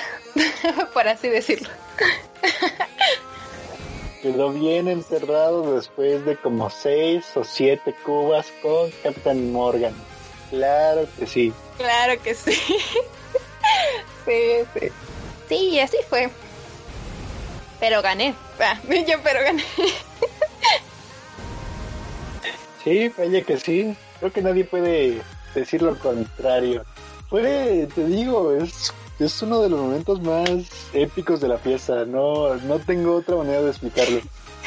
por 0.93 1.07
así 1.07 1.29
decirlo. 1.29 1.69
Quedó 4.21 4.51
bien 4.51 4.87
encerrado 4.87 5.75
después 5.75 6.25
de 6.25 6.35
como 6.35 6.71
seis 6.71 7.25
o 7.35 7.43
siete 7.43 7.93
cubas 8.03 8.47
con 8.63 8.89
Captain 9.03 9.51
Morgan. 9.51 9.93
Claro 10.49 11.07
que 11.17 11.27
sí. 11.27 11.53
Claro 11.77 12.19
que 12.23 12.33
sí. 12.33 12.53
sí, 14.25 14.65
sí. 14.73 14.89
Sí, 15.47 15.79
así 15.79 15.97
fue 16.09 16.31
pero 17.79 18.01
gané. 18.01 18.35
Ah, 18.59 18.77
yo 19.07 19.17
pero 19.23 19.41
gané. 19.43 19.63
Sí, 22.85 23.11
vaya 23.17 23.41
que 23.41 23.57
sí. 23.57 23.95
Creo 24.19 24.31
que 24.31 24.41
nadie 24.43 24.63
puede 24.63 25.21
decir 25.55 25.81
lo 25.81 25.97
contrario. 25.97 26.83
Fue, 27.29 27.87
te 27.95 28.05
digo, 28.05 28.53
es, 28.53 28.93
es 29.19 29.41
uno 29.41 29.61
de 29.61 29.69
los 29.69 29.79
momentos 29.79 30.21
más 30.21 30.47
épicos 30.93 31.41
de 31.41 31.47
la 31.47 31.57
fiesta. 31.57 32.05
No, 32.05 32.55
no 32.57 32.79
tengo 32.79 33.15
otra 33.15 33.37
manera 33.37 33.63
de 33.63 33.71
explicarlo. 33.71 34.21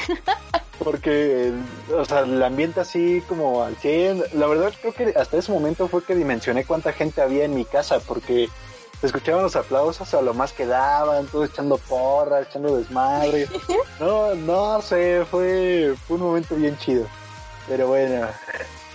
Porque, 0.84 1.52
o 1.96 2.04
sea, 2.04 2.20
el 2.20 2.42
ambiente 2.42 2.80
así 2.80 3.22
como 3.28 3.62
al 3.62 3.76
100. 3.76 4.24
La 4.34 4.48
verdad 4.48 4.72
creo 4.80 4.92
que 4.92 5.18
hasta 5.18 5.38
ese 5.38 5.52
momento 5.52 5.86
fue 5.88 6.02
que 6.02 6.16
dimensioné 6.16 6.64
cuánta 6.64 6.92
gente 6.92 7.20
había 7.22 7.44
en 7.44 7.54
mi 7.54 7.64
casa. 7.64 8.00
Porque 8.00 8.48
escuchaban 9.02 9.42
los 9.42 9.56
aplausos 9.56 10.12
a 10.14 10.22
lo 10.22 10.34
más 10.34 10.52
que 10.52 10.66
daban, 10.66 11.26
todos 11.26 11.50
echando 11.50 11.78
porras, 11.78 12.46
echando 12.48 12.76
desmadre. 12.76 13.48
No, 14.00 14.34
no 14.34 14.80
sé, 14.80 15.24
fue, 15.28 15.94
fue 16.06 16.16
un 16.16 16.22
momento 16.22 16.54
bien 16.54 16.76
chido. 16.78 17.06
Pero 17.68 17.88
bueno, 17.88 18.28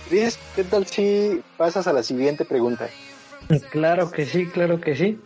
Chris, 0.08 0.38
¿qué 0.56 0.64
tal 0.64 0.86
si 0.86 1.42
pasas 1.56 1.86
a 1.86 1.92
la 1.92 2.02
siguiente 2.02 2.44
pregunta? 2.44 2.88
Claro 3.70 4.10
que 4.10 4.24
sí, 4.24 4.46
claro 4.46 4.80
que 4.80 4.96
sí. 4.96 5.20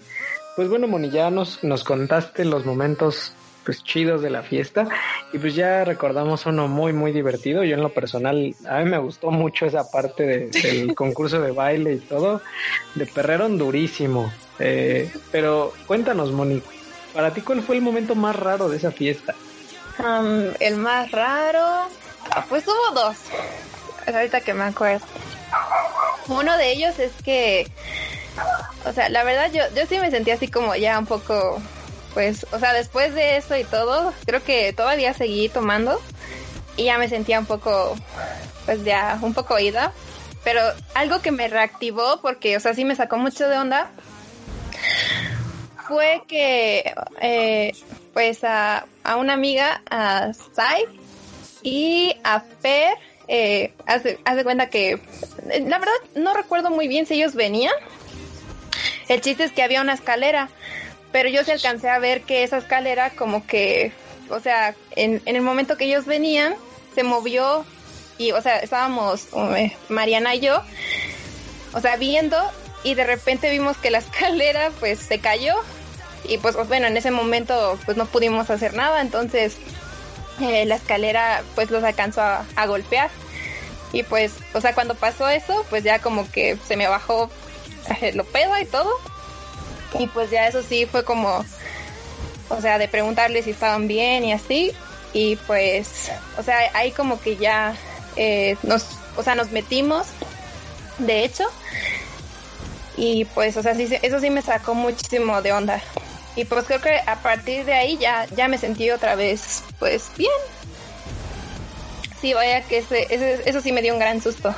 Pues 0.57 0.69
bueno, 0.69 0.89
Moni, 0.89 1.11
ya 1.11 1.31
nos, 1.31 1.63
nos 1.63 1.85
contaste 1.85 2.45
los 2.45 2.67
momentos 2.67 3.33
pues 3.69 3.85
chidos 3.85 4.23
de 4.23 4.31
la 4.31 4.43
fiesta. 4.43 4.89
Y 5.31 5.37
pues 5.37 5.55
ya 5.55 5.85
recordamos 5.85 6.47
uno 6.47 6.69
muy 6.69 6.95
muy 6.95 7.13
divertido. 7.13 7.65
Yo 7.65 7.75
en 7.75 7.83
lo 7.83 7.91
personal 7.91 8.55
a 8.67 8.79
mí 8.79 8.87
me 8.87 8.97
gustó 8.97 9.31
mucho 9.31 9.67
esa 9.67 9.91
parte 9.91 10.49
del 10.49 10.95
concurso 10.95 11.39
de 11.43 11.51
baile 11.51 11.93
y 11.93 11.99
todo. 11.99 12.41
De 12.95 13.05
perreron 13.05 13.59
durísimo. 13.59 14.33
Eh, 14.59 15.13
pero 15.31 15.75
cuéntanos 15.87 16.33
Moni 16.33 16.63
para 17.13 17.35
ti 17.35 17.43
cuál 17.43 17.61
fue 17.61 17.77
el 17.77 17.83
momento 17.83 18.15
más 18.15 18.35
raro 18.37 18.71
de 18.71 18.79
esa 18.79 18.91
fiesta 18.91 19.35
um, 19.99 20.51
el 20.61 20.77
más 20.77 21.11
raro 21.13 21.89
pues 22.49 22.67
hubo 22.67 23.01
dos. 23.01 23.17
Ahorita 24.07 24.41
que 24.41 24.53
me 24.53 24.65
acuerdo. 24.65 25.07
Uno 26.27 26.57
de 26.57 26.73
ellos 26.73 26.99
es 26.99 27.13
que 27.23 27.71
o 28.85 28.93
sea 28.93 29.11
la 29.11 29.25
verdad 29.25 29.51
yo 29.53 29.63
yo 29.77 29.87
sí 29.87 29.99
me 29.99 30.11
sentí 30.11 30.31
así 30.31 30.49
como 30.49 30.75
ya 30.75 30.99
un 30.99 31.07
poco 31.07 31.61
pues, 32.14 32.47
o 32.53 32.59
sea, 32.59 32.73
después 32.73 33.14
de 33.14 33.37
eso 33.37 33.57
y 33.57 33.64
todo, 33.64 34.12
creo 34.25 34.42
que 34.42 34.73
todavía 34.73 35.14
seguí 35.14 35.49
tomando 35.49 36.01
y 36.77 36.85
ya 36.85 36.99
me 36.99 37.09
sentía 37.09 37.38
un 37.38 37.47
poco, 37.47 37.97
pues 38.64 38.85
ya, 38.85 39.18
un 39.23 39.35
poco 39.35 39.59
ida. 39.59 39.92
Pero 40.44 40.61
algo 40.94 41.21
que 41.21 41.33
me 41.33 41.49
reactivó, 41.49 42.21
porque, 42.23 42.57
o 42.57 42.61
sea, 42.61 42.73
sí 42.73 42.85
me 42.85 42.94
sacó 42.94 43.18
mucho 43.18 43.49
de 43.49 43.59
onda, 43.59 43.90
fue 45.87 46.23
que, 46.29 46.94
eh, 47.21 47.73
pues, 48.14 48.44
a, 48.44 48.87
una 49.18 49.33
amiga, 49.33 49.83
a 49.90 50.33
Sai 50.55 50.85
y 51.62 52.16
a 52.25 52.44
Per, 52.62 52.94
eh, 53.27 53.75
hace 53.87 54.44
cuenta 54.44 54.71
que, 54.71 55.01
la 55.47 55.79
verdad, 55.79 55.92
no 56.14 56.35
recuerdo 56.35 56.71
muy 56.71 56.88
bien 56.88 57.07
si 57.07 57.14
ellos 57.14 57.35
venían. 57.35 57.75
El 59.09 59.21
chiste 59.21 59.44
es 59.44 59.53
que 59.53 59.62
había 59.62 59.81
una 59.81 59.94
escalera 59.94 60.49
pero 61.12 61.29
yo 61.29 61.44
sí 61.44 61.51
alcancé 61.51 61.88
a 61.88 61.99
ver 61.99 62.23
que 62.23 62.42
esa 62.42 62.59
escalera 62.59 63.11
como 63.11 63.47
que, 63.47 63.92
o 64.31 64.40
sea, 64.40 64.75
en, 64.92 65.23
en 65.25 65.37
el 65.37 65.42
momento 65.42 65.77
que 65.77 65.85
ellos 65.85 66.07
venían, 66.07 66.55
se 66.94 67.03
movió 67.03 67.64
y, 68.18 68.33
o 68.33 68.42
sea, 68.42 68.59
estábamos 68.59 69.29
eh, 69.57 69.77
Mariana 69.88 70.35
y 70.35 70.40
yo, 70.40 70.62
o 71.73 71.81
sea, 71.81 71.97
viendo 71.97 72.37
y 72.83 72.94
de 72.94 73.05
repente 73.05 73.51
vimos 73.51 73.77
que 73.77 73.90
la 73.90 73.99
escalera 73.99 74.71
pues 74.81 74.99
se 74.99 75.18
cayó 75.18 75.55
y 76.25 76.38
pues, 76.38 76.57
bueno, 76.66 76.87
en 76.87 76.97
ese 76.97 77.11
momento 77.11 77.79
pues 77.85 77.97
no 77.97 78.07
pudimos 78.07 78.51
hacer 78.51 78.75
nada, 78.75 79.01
entonces 79.01 79.57
eh, 80.40 80.66
la 80.66 80.77
escalera 80.77 81.42
pues 81.55 81.71
los 81.71 81.83
alcanzó 81.85 82.21
a, 82.21 82.44
a 82.57 82.66
golpear 82.66 83.11
y 83.92 84.03
pues, 84.03 84.35
o 84.53 84.61
sea, 84.61 84.75
cuando 84.75 84.94
pasó 84.94 85.29
eso, 85.29 85.64
pues 85.71 85.83
ya 85.83 86.01
como 86.01 86.31
que 86.31 86.59
se 86.66 86.77
me 86.77 86.88
bajó 86.88 87.31
eh, 88.03 88.12
lo 88.12 88.25
pedo 88.25 88.59
y 88.59 88.66
todo 88.66 88.90
y 89.98 90.07
pues 90.09 90.31
ya 90.31 90.46
eso 90.46 90.62
sí 90.62 90.87
fue 90.87 91.05
como, 91.05 91.44
o 92.48 92.61
sea, 92.61 92.79
de 92.79 92.88
preguntarles 92.88 93.44
si 93.44 93.51
estaban 93.51 93.88
bien 93.88 94.24
y 94.24 94.33
así. 94.33 94.72
Y 95.12 95.37
pues, 95.37 96.11
o 96.37 96.42
sea, 96.42 96.59
ahí 96.74 96.92
como 96.92 97.20
que 97.20 97.37
ya 97.37 97.74
eh, 98.16 98.57
nos, 98.62 98.87
o 99.16 99.22
sea, 99.22 99.35
nos 99.35 99.51
metimos, 99.51 100.09
de 100.98 101.24
hecho. 101.24 101.44
Y 102.96 103.24
pues, 103.27 103.57
o 103.57 103.62
sea, 103.62 103.74
sí, 103.74 103.88
eso 104.03 104.20
sí 104.20 104.29
me 104.29 104.42
sacó 104.42 104.74
muchísimo 104.74 105.40
de 105.40 105.53
onda. 105.53 105.83
Y 106.37 106.44
pues 106.44 106.64
creo 106.66 106.81
que 106.81 107.01
a 107.07 107.16
partir 107.16 107.64
de 107.64 107.74
ahí 107.74 107.96
ya, 107.98 108.27
ya 108.37 108.48
me 108.48 108.59
sentí 108.59 108.90
otra 108.90 109.14
vez, 109.14 109.62
pues 109.79 110.11
bien. 110.16 110.31
Sí, 112.20 112.35
vaya 112.35 112.62
que 112.62 112.79
ese, 112.79 113.07
ese, 113.12 113.48
eso 113.48 113.61
sí 113.61 113.72
me 113.72 113.83
dio 113.83 113.92
un 113.92 114.01
gran 114.01 114.20
susto. 114.20 114.55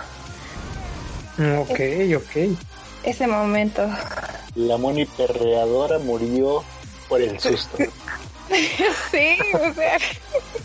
Ok, 1.58 1.80
ok. 2.16 2.56
Ese 3.02 3.26
momento 3.26 3.88
la 4.54 4.76
Moni 4.76 5.06
perreadora 5.06 5.98
murió 5.98 6.64
por 7.08 7.20
el 7.20 7.38
susto. 7.40 7.76
sí, 9.10 9.36
o 9.54 9.74
sea, 9.74 9.98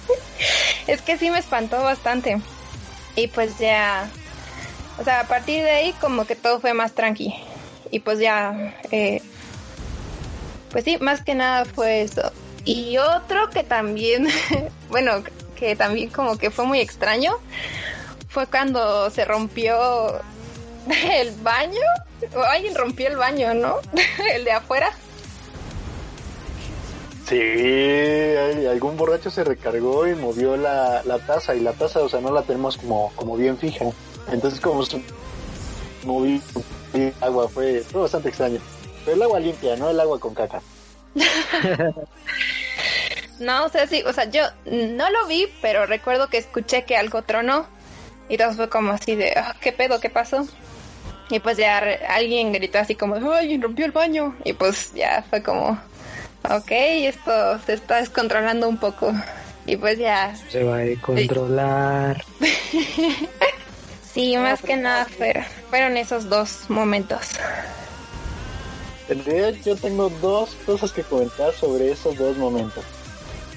es 0.88 1.02
que 1.02 1.18
sí 1.18 1.30
me 1.30 1.40
espantó 1.40 1.82
bastante. 1.82 2.40
Y 3.16 3.28
pues 3.28 3.58
ya, 3.60 4.10
o 5.00 5.04
sea, 5.04 5.22
a 5.22 5.28
partir 5.28 5.64
de 5.64 5.72
ahí 5.72 5.94
como 5.94 6.26
que 6.26 6.36
todo 6.36 6.60
fue 6.60 6.74
más 6.74 6.94
tranqui. 6.94 7.34
Y 7.92 8.00
pues 8.00 8.20
ya, 8.20 8.76
eh, 8.92 9.22
pues 10.72 10.84
sí, 10.84 10.98
más 11.00 11.22
que 11.22 11.36
nada 11.36 11.66
fue 11.66 12.02
eso. 12.02 12.32
Y 12.66 12.98
otro 12.98 13.50
que 13.52 13.64
también, 13.64 14.28
bueno, 14.90 15.24
que 15.56 15.76
también 15.76 16.10
como 16.10 16.38
que 16.38 16.50
fue 16.50 16.66
muy 16.66 16.80
extraño, 16.80 17.34
fue 18.28 18.48
cuando 18.48 19.10
se 19.12 19.24
rompió 19.24 20.20
el 20.90 21.32
baño. 21.42 21.80
Alguien 22.52 22.76
rompió 22.76 23.08
el 23.08 23.18
baño, 23.18 23.54
¿no? 23.54 23.80
el 24.34 24.46
de 24.46 24.52
afuera. 24.52 24.92
Sí, 27.28 28.66
algún 28.68 28.98
borracho 28.98 29.32
se 29.32 29.44
recargó 29.44 30.08
y 30.08 30.14
movió 30.14 30.56
la, 30.58 31.02
la 31.06 31.18
taza 31.20 31.56
y 31.56 31.60
la 31.60 31.74
taza, 31.74 32.02
o 32.02 32.10
sea, 32.10 32.22
no 32.22 32.32
la 32.32 32.44
tenemos 32.44 32.78
como, 32.78 33.12
como 33.16 33.36
bien 33.36 33.58
fija. 33.58 33.86
Entonces 34.32 34.60
como 34.60 34.84
moví 36.04 36.42
agua, 37.22 37.48
fue, 37.50 37.82
fue 37.82 38.02
bastante 38.02 38.30
extraño. 38.30 38.60
Pero 39.04 39.16
el 39.16 39.24
agua 39.24 39.40
limpia, 39.40 39.76
no 39.76 39.90
el 39.90 40.00
agua 40.00 40.20
con 40.20 40.34
caca. 40.36 40.62
no, 43.40 43.66
o 43.66 43.70
sea, 43.70 43.88
sí, 43.88 44.04
o 44.06 44.14
sea, 44.14 44.26
yo 44.26 44.44
no 44.66 45.10
lo 45.10 45.26
vi, 45.28 45.48
pero 45.62 45.86
recuerdo 45.86 46.30
que 46.30 46.38
escuché 46.38 46.86
que 46.86 46.96
algo 46.96 47.24
tronó 47.24 47.66
y 48.30 48.38
todo 48.38 48.54
fue 48.54 48.70
como 48.70 48.92
así 48.92 49.16
de, 49.16 49.34
ah, 49.36 49.56
¿qué 49.62 49.72
pedo? 49.72 50.00
¿Qué 50.00 50.10
pasó? 50.10 50.48
Y 51.30 51.40
pues 51.40 51.58
ya 51.58 51.80
alguien 52.10 52.54
gritó 52.54 52.80
así 52.80 52.96
como, 52.96 53.16
¡ay, 53.34 53.58
rompió 53.60 53.86
el 53.86 53.92
baño! 53.92 54.36
Y 54.44 54.54
pues 54.54 54.94
ya 54.94 55.26
fue 55.30 55.42
como, 55.42 55.80
ok, 56.44 56.72
esto 56.72 57.60
se 57.66 57.74
está 57.74 57.98
descontrolando 57.98 58.70
un 58.70 58.78
poco. 58.78 59.12
Y 59.66 59.78
pues 59.78 59.98
ya... 59.98 60.36
Se 60.50 60.64
va 60.64 60.80
a 60.80 61.02
controlar. 61.02 62.24
sí, 64.14 64.38
más 64.38 64.62
que 64.62 64.78
nada 64.78 65.08
fueron 65.70 65.98
esos 65.98 66.30
dos 66.30 66.70
momentos. 66.70 67.32
En 69.10 69.24
realidad 69.26 69.54
yo 69.64 69.76
tengo 69.76 70.10
dos 70.22 70.56
cosas 70.66 70.92
que 70.92 71.04
comentar 71.04 71.54
sobre 71.54 71.92
esos 71.92 72.18
dos 72.18 72.38
momentos. 72.38 72.84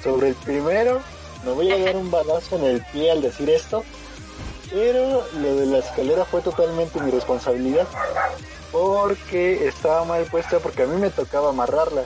Sobre 0.02 0.28
el 0.28 0.34
primero, 0.34 1.02
me 1.44 1.52
voy 1.52 1.70
a 1.70 1.78
dar 1.78 1.96
un 1.96 2.10
balazo 2.10 2.56
en 2.56 2.64
el 2.64 2.84
pie 2.86 3.10
al 3.10 3.22
decir 3.22 3.50
esto, 3.50 3.84
pero 4.70 5.24
lo 5.34 5.56
de 5.56 5.66
la 5.66 5.78
escalera 5.78 6.24
fue 6.24 6.40
totalmente 6.40 7.00
mi 7.00 7.10
responsabilidad 7.10 7.86
porque 8.72 9.66
estaba 9.66 10.04
mal 10.04 10.24
puesta 10.24 10.58
porque 10.58 10.82
a 10.82 10.86
mí 10.86 11.00
me 11.00 11.10
tocaba 11.10 11.50
amarrarla 11.50 12.02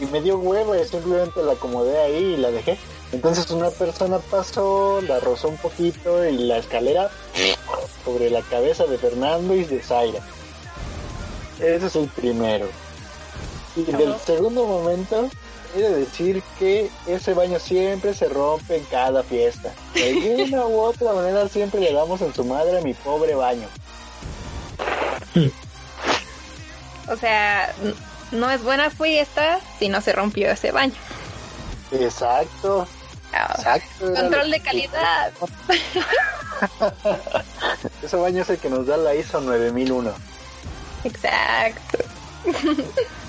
y 0.00 0.06
me 0.06 0.20
dio 0.20 0.38
huevo 0.38 0.74
y 0.74 0.84
simplemente 0.86 1.42
la 1.42 1.52
acomodé 1.52 1.98
ahí 1.98 2.34
y 2.34 2.36
la 2.36 2.50
dejé. 2.50 2.78
Entonces 3.12 3.50
una 3.50 3.70
persona 3.70 4.18
pasó, 4.18 5.00
la 5.02 5.20
rozó 5.20 5.48
un 5.48 5.58
poquito 5.58 6.24
y 6.26 6.38
la 6.38 6.58
escalera 6.58 7.10
sobre 8.04 8.30
la 8.30 8.42
cabeza 8.42 8.84
de 8.86 8.98
Fernando 8.98 9.54
y 9.54 9.64
de 9.64 9.82
Zaira. 9.82 10.20
Ese 11.58 11.86
es 11.86 11.96
el 11.96 12.08
primero. 12.08 12.66
Y 13.76 13.84
del 13.84 14.18
segundo 14.18 14.64
momento, 14.64 15.28
he 15.74 15.80
de 15.80 15.90
decir 15.90 16.42
que 16.58 16.90
ese 17.06 17.34
baño 17.34 17.58
siempre 17.58 18.14
se 18.14 18.28
rompe 18.28 18.76
en 18.76 18.84
cada 18.84 19.22
fiesta. 19.22 19.72
De 19.94 20.46
una 20.48 20.66
u 20.66 20.80
otra 20.80 21.12
manera 21.12 21.48
siempre 21.48 21.80
le 21.80 21.92
damos 21.92 22.20
en 22.20 22.34
su 22.34 22.44
madre 22.44 22.78
a 22.78 22.82
mi 22.82 22.94
pobre 22.94 23.34
baño. 23.34 23.68
O 27.08 27.16
sea, 27.16 27.74
no 28.30 28.50
es 28.50 28.62
buena 28.62 28.90
fiesta 28.90 29.60
si 29.78 29.88
no 29.88 30.00
se 30.00 30.12
rompió 30.12 30.50
ese 30.50 30.72
baño. 30.72 30.94
Exacto. 31.90 32.86
Ah, 33.32 33.54
Exacto. 33.56 34.14
Control 34.14 34.50
de 34.50 34.60
calidad. 34.60 35.32
ese 38.02 38.16
baño 38.16 38.42
es 38.42 38.50
el 38.50 38.58
que 38.58 38.68
nos 38.68 38.86
da 38.86 38.98
la 38.98 39.14
ISO 39.14 39.40
9001. 39.40 40.12
Exacto. 41.04 41.98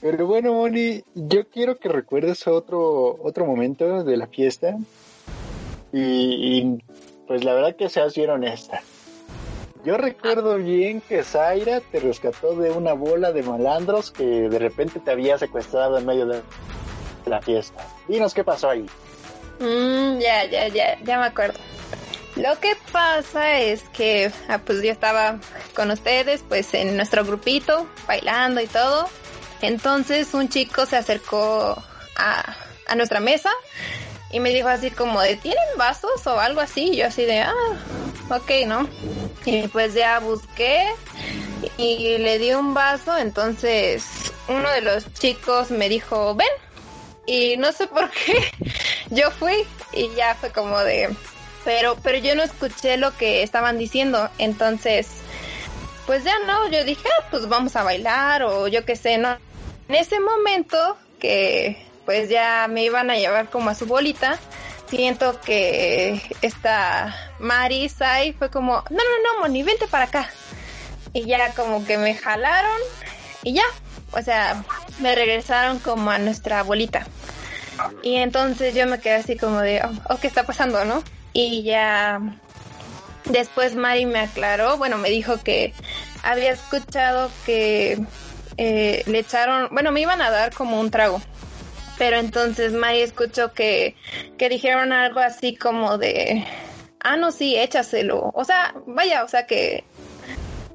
Pero 0.00 0.26
bueno, 0.26 0.54
Moni, 0.54 1.02
yo 1.14 1.48
quiero 1.48 1.76
que 1.76 1.88
recuerdes 1.88 2.46
otro, 2.46 3.18
otro 3.22 3.44
momento 3.44 4.02
de 4.02 4.16
la 4.16 4.26
fiesta. 4.26 4.76
Y, 5.92 6.78
pues 7.26 7.44
la 7.44 7.54
verdad 7.54 7.76
que 7.76 7.88
seas 7.88 8.14
bien 8.14 8.30
honesta. 8.30 8.82
Yo 9.84 9.96
recuerdo 9.96 10.56
bien 10.56 11.00
que 11.00 11.22
Zaira 11.22 11.80
te 11.80 12.00
rescató 12.00 12.54
de 12.54 12.70
una 12.70 12.92
bola 12.92 13.32
de 13.32 13.42
malandros 13.42 14.10
que 14.10 14.24
de 14.24 14.58
repente 14.58 15.00
te 15.00 15.10
había 15.10 15.38
secuestrado 15.38 15.98
en 15.98 16.06
medio 16.06 16.26
de 16.26 16.42
la 17.26 17.40
fiesta. 17.40 17.86
Dinos 18.06 18.34
qué 18.34 18.44
pasó 18.44 18.70
ahí. 18.70 18.86
Mm, 19.58 20.18
ya, 20.18 20.44
ya, 20.46 20.68
ya, 20.68 20.98
ya 21.02 21.18
me 21.18 21.26
acuerdo. 21.26 21.58
Lo 22.36 22.58
que 22.60 22.76
pasa 22.92 23.58
es 23.58 23.82
que 23.90 24.30
ah, 24.48 24.60
pues 24.64 24.82
yo 24.82 24.90
estaba 24.92 25.38
con 25.74 25.90
ustedes 25.90 26.44
pues 26.48 26.72
en 26.74 26.96
nuestro 26.96 27.24
grupito 27.24 27.86
bailando 28.06 28.60
y 28.60 28.66
todo. 28.66 29.08
Entonces 29.62 30.32
un 30.34 30.48
chico 30.48 30.86
se 30.86 30.96
acercó 30.96 31.82
a, 32.16 32.56
a 32.86 32.94
nuestra 32.94 33.20
mesa 33.20 33.50
y 34.30 34.40
me 34.40 34.50
dijo 34.50 34.68
así 34.68 34.90
como 34.90 35.20
de 35.20 35.36
¿tienen 35.36 35.64
vasos 35.76 36.26
o 36.26 36.38
algo 36.38 36.60
así? 36.60 36.90
Y 36.92 36.96
yo 36.98 37.06
así 37.06 37.24
de 37.24 37.40
ah, 37.40 37.54
ok, 38.30 38.50
¿no? 38.66 38.88
Y 39.44 39.68
pues 39.68 39.94
ya 39.94 40.18
busqué 40.20 40.86
y 41.76 42.18
le 42.18 42.38
di 42.38 42.52
un 42.52 42.74
vaso, 42.74 43.16
entonces 43.16 44.32
uno 44.48 44.70
de 44.70 44.80
los 44.80 45.12
chicos 45.14 45.70
me 45.70 45.88
dijo 45.88 46.34
ven 46.34 46.48
y 47.26 47.56
no 47.56 47.72
sé 47.72 47.86
por 47.86 48.10
qué 48.10 48.50
yo 49.10 49.30
fui 49.30 49.66
y 49.92 50.10
ya 50.14 50.34
fue 50.34 50.50
como 50.50 50.78
de 50.80 51.14
pero 51.64 51.96
pero 52.02 52.18
yo 52.18 52.34
no 52.34 52.42
escuché 52.42 52.96
lo 52.96 53.16
que 53.16 53.42
estaban 53.42 53.78
diciendo 53.78 54.28
entonces 54.38 55.08
pues 56.06 56.24
ya 56.24 56.38
no 56.46 56.68
yo 56.70 56.84
dije 56.84 57.06
ah, 57.20 57.26
pues 57.30 57.48
vamos 57.48 57.76
a 57.76 57.82
bailar 57.82 58.42
o 58.42 58.66
yo 58.68 58.84
qué 58.84 58.96
sé 58.96 59.18
no 59.18 59.36
en 59.90 59.96
ese 59.96 60.20
momento 60.20 60.96
que 61.18 61.84
pues 62.04 62.28
ya 62.28 62.68
me 62.68 62.84
iban 62.84 63.10
a 63.10 63.16
llevar 63.16 63.50
como 63.50 63.70
a 63.70 63.74
su 63.74 63.86
bolita 63.86 64.38
siento 64.86 65.40
que 65.40 66.22
esta 66.42 67.12
Marisa 67.40 68.22
y 68.24 68.32
fue 68.32 68.50
como 68.50 68.74
no 68.74 68.82
no 68.90 69.34
no 69.34 69.40
Moni 69.40 69.64
vente 69.64 69.88
para 69.88 70.04
acá 70.04 70.30
y 71.12 71.26
ya 71.26 71.52
como 71.54 71.84
que 71.84 71.98
me 71.98 72.14
jalaron 72.14 72.80
y 73.42 73.54
ya 73.54 73.64
o 74.12 74.22
sea 74.22 74.64
me 75.00 75.16
regresaron 75.16 75.80
como 75.80 76.12
a 76.12 76.18
nuestra 76.18 76.62
bolita. 76.62 77.06
Y 78.02 78.16
entonces 78.16 78.74
yo 78.74 78.86
me 78.86 79.00
quedé 79.00 79.14
así 79.14 79.36
como 79.36 79.60
de, 79.60 79.80
oh, 79.82 80.14
oh, 80.14 80.18
¿qué 80.18 80.26
está 80.26 80.44
pasando, 80.44 80.84
no? 80.84 81.02
Y 81.32 81.62
ya 81.62 82.20
después 83.24 83.74
Mari 83.74 84.04
me 84.04 84.20
aclaró, 84.20 84.76
bueno, 84.76 84.98
me 84.98 85.08
dijo 85.08 85.42
que 85.42 85.72
había 86.22 86.52
escuchado 86.52 87.30
que 87.46 87.98
eh, 88.62 89.04
le 89.06 89.20
echaron, 89.20 89.68
bueno, 89.70 89.90
me 89.90 90.02
iban 90.02 90.20
a 90.20 90.30
dar 90.30 90.52
como 90.52 90.78
un 90.78 90.90
trago. 90.90 91.22
Pero 91.96 92.18
entonces 92.18 92.74
Mari 92.74 93.00
escuchó 93.00 93.54
que, 93.54 93.96
que 94.36 94.50
dijeron 94.50 94.92
algo 94.92 95.20
así 95.20 95.56
como 95.56 95.96
de, 95.96 96.44
ah, 97.00 97.16
no, 97.16 97.32
sí, 97.32 97.56
échaselo. 97.56 98.30
O 98.34 98.44
sea, 98.44 98.74
vaya, 98.86 99.24
o 99.24 99.28
sea 99.28 99.46
que, 99.46 99.84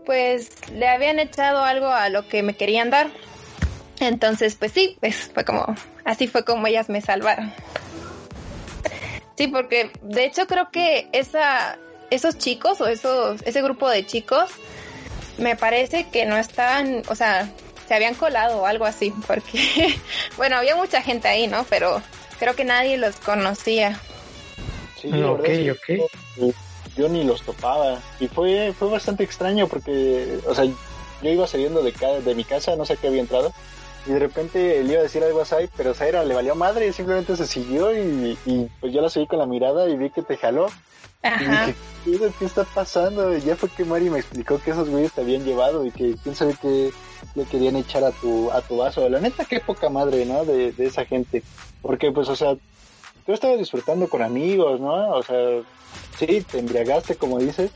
pues 0.04 0.50
le 0.72 0.88
habían 0.88 1.20
echado 1.20 1.64
algo 1.64 1.86
a 1.86 2.10
lo 2.10 2.28
que 2.28 2.42
me 2.42 2.56
querían 2.56 2.90
dar. 2.90 3.12
Entonces, 4.00 4.56
pues 4.56 4.72
sí, 4.72 4.98
pues 5.00 5.30
fue 5.32 5.46
como, 5.46 5.76
así 6.06 6.28
fue 6.28 6.44
como 6.44 6.66
ellas 6.66 6.90
me 6.90 7.02
salvaron. 7.02 7.54
Sí, 9.38 9.48
porque 9.48 9.92
de 10.02 10.26
hecho 10.26 10.48
creo 10.48 10.72
que 10.72 11.08
esa, 11.12 11.78
esos 12.10 12.40
chicos 12.40 12.82
o 12.82 12.88
esos, 12.88 13.44
ese 13.44 13.62
grupo 13.62 13.88
de 13.88 14.08
chicos, 14.08 14.50
me 15.38 15.56
parece 15.56 16.08
que 16.10 16.26
no 16.26 16.36
estaban, 16.36 17.04
o 17.10 17.16
sea, 17.16 17.48
se 17.88 17.94
habían 17.94 18.16
colado 18.16 18.58
o 18.62 18.66
algo 18.66 18.86
así, 18.86 19.14
porque, 19.28 19.96
bueno, 20.38 20.58
había 20.58 20.76
mucha 20.76 21.02
gente 21.02 21.28
ahí, 21.28 21.48
¿no? 21.48 21.66
Pero 21.70 22.02
creo 22.40 22.56
que 22.56 22.66
nadie 22.66 22.98
los 22.98 23.16
conocía. 23.18 24.00
Sí, 25.02 25.10
Ok, 25.24 25.40
ok. 25.40 25.78
que 25.86 25.98
yo, 26.38 26.48
yo 26.98 27.10
ni 27.10 27.24
los 27.24 27.42
topaba. 27.44 28.00
Y 28.20 28.28
fue, 28.28 28.74
fue 28.78 28.90
bastante 28.90 29.24
extraño 29.24 29.68
porque, 29.68 30.40
o 30.48 30.56
sea, 30.56 30.66
yo 30.66 31.30
iba 31.30 31.46
saliendo 31.48 31.82
de, 31.84 31.92
ca- 31.94 32.20
de 32.20 32.36
mi 32.36 32.44
casa, 32.44 32.76
no 32.76 32.86
sé 32.86 32.98
qué 32.98 33.08
había 33.08 33.22
entrado. 33.22 33.54
Y 34.08 34.12
de 34.12 34.20
repente 34.20 34.84
le 34.84 34.92
iba 34.94 35.00
a 35.00 35.04
decir 35.04 35.24
algo 35.24 35.42
a 35.42 35.46
Sai, 35.46 35.68
pero 35.76 35.94
Zaira 35.96 36.24
le 36.24 36.36
valió 36.36 36.54
madre 36.56 36.88
y 36.88 36.94
simplemente 36.94 37.36
se 37.36 37.48
siguió 37.48 37.92
y, 37.92 38.38
y 38.46 38.68
pues 38.80 38.94
yo 38.94 39.02
la 39.02 39.10
seguí 39.10 39.26
con 39.26 39.40
la 39.40 39.48
mirada 39.48 39.90
y 39.90 39.96
vi 39.98 40.10
que 40.12 40.22
te 40.22 40.38
jaló. 40.38 40.68
Y 41.24 41.28
Ajá. 41.28 41.66
dije, 41.66 41.76
"¿Qué- 42.06 42.32
¿qué 42.38 42.46
está 42.46 42.64
pasando? 42.66 43.36
Y 43.36 43.42
ya 43.42 43.56
fue 43.56 43.68
que 43.70 43.84
Mari 43.84 44.12
me 44.12 44.20
explicó 44.20 44.60
que 44.60 44.72
esos 44.72 44.90
güeyes 44.90 45.12
te 45.12 45.22
habían 45.22 45.44
llevado 45.44 45.84
y 45.86 45.92
que 45.92 46.16
quién 46.22 46.36
sabe 46.36 46.56
qué 46.62 46.92
le 47.36 47.44
querían 47.46 47.76
echar 47.76 48.04
a 48.04 48.12
tu, 48.12 48.52
a 48.52 48.62
tu 48.62 48.78
vaso. 48.78 49.08
La 49.10 49.20
neta, 49.20 49.46
qué 49.46 49.60
poca 49.60 49.90
madre, 49.90 50.26
¿no? 50.26 50.46
De, 50.46 50.72
de 50.72 50.86
esa 50.86 51.06
gente. 51.06 51.44
Porque, 51.82 52.12
pues, 52.12 52.30
o 52.30 52.36
sea, 52.36 52.56
tú 53.26 53.34
estabas 53.34 53.60
disfrutando 53.60 54.08
con 54.10 54.22
amigos, 54.22 54.80
¿no? 54.80 55.12
O 55.12 55.24
sea, 55.24 55.62
sí, 56.18 56.42
te 56.50 56.60
embriagaste, 56.60 57.16
como 57.16 57.40
dices, 57.40 57.72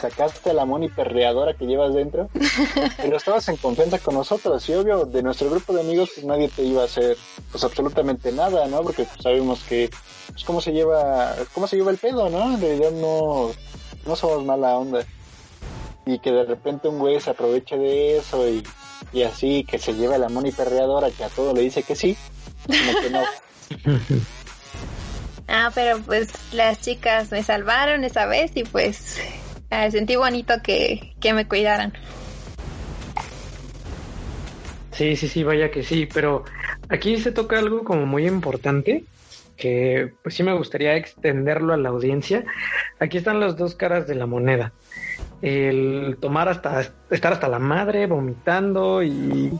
sacaste 0.00 0.52
la 0.52 0.64
moni 0.64 0.88
perreadora 0.88 1.54
que 1.54 1.66
llevas 1.66 1.94
dentro, 1.94 2.28
pero 2.96 3.16
estabas 3.16 3.48
en 3.48 3.56
confianza 3.56 3.98
con 3.98 4.14
nosotros 4.14 4.68
y 4.68 4.74
obvio, 4.74 5.04
de 5.04 5.22
nuestro 5.22 5.50
grupo 5.50 5.72
de 5.72 5.80
amigos, 5.80 6.10
pues 6.14 6.26
nadie 6.26 6.48
te 6.48 6.62
iba 6.62 6.82
a 6.82 6.86
hacer, 6.86 7.16
pues 7.50 7.64
absolutamente 7.64 8.32
nada, 8.32 8.66
¿no? 8.68 8.82
Porque 8.82 9.04
pues, 9.04 9.22
sabemos 9.22 9.62
que, 9.64 9.90
pues 10.30 10.44
cómo 10.44 10.60
se 10.60 10.72
lleva, 10.72 11.34
cómo 11.52 11.66
se 11.66 11.76
lleva 11.76 11.90
el 11.90 11.98
pedo, 11.98 12.28
¿no? 12.28 12.54
En 12.54 12.60
realidad 12.60 12.92
no, 12.92 13.50
no 14.06 14.16
somos 14.16 14.44
mala 14.44 14.76
onda. 14.78 15.04
Y 16.04 16.20
que 16.20 16.30
de 16.30 16.44
repente 16.44 16.86
un 16.86 17.00
güey 17.00 17.20
se 17.20 17.30
aproveche 17.30 17.76
de 17.76 18.18
eso 18.18 18.48
y, 18.48 18.62
y 19.16 19.22
así, 19.22 19.64
que 19.64 19.78
se 19.78 19.94
lleva 19.94 20.18
la 20.18 20.28
moni 20.28 20.52
perreadora 20.52 21.10
que 21.10 21.24
a 21.24 21.30
todo 21.30 21.54
le 21.54 21.62
dice 21.62 21.82
que 21.82 21.96
sí, 21.96 22.14
como 22.66 23.00
que 23.00 23.10
no. 23.10 23.22
Ah, 25.48 25.70
pero 25.72 26.00
pues 26.00 26.28
las 26.52 26.80
chicas 26.80 27.30
me 27.30 27.40
salvaron 27.44 28.02
esa 28.02 28.26
vez 28.26 28.50
y 28.56 28.64
pues 28.64 29.20
ah, 29.70 29.88
sentí 29.92 30.16
bonito 30.16 30.54
que, 30.60 31.14
que 31.20 31.32
me 31.32 31.46
cuidaran. 31.46 31.92
Sí, 34.90 35.14
sí, 35.14 35.28
sí, 35.28 35.44
vaya 35.44 35.70
que 35.70 35.84
sí, 35.84 36.08
pero 36.12 36.44
aquí 36.88 37.16
se 37.18 37.30
toca 37.30 37.60
algo 37.60 37.84
como 37.84 38.06
muy 38.06 38.26
importante 38.26 39.04
que 39.56 40.12
pues 40.24 40.34
sí 40.34 40.42
me 40.42 40.52
gustaría 40.52 40.96
extenderlo 40.96 41.72
a 41.74 41.76
la 41.76 41.90
audiencia. 41.90 42.44
Aquí 42.98 43.18
están 43.18 43.38
las 43.38 43.56
dos 43.56 43.76
caras 43.76 44.08
de 44.08 44.16
la 44.16 44.26
moneda. 44.26 44.72
El 45.42 46.16
tomar 46.20 46.48
hasta 46.48 46.82
estar 47.10 47.32
hasta 47.32 47.48
la 47.48 47.58
madre 47.58 48.06
vomitando 48.06 49.02
y 49.02 49.52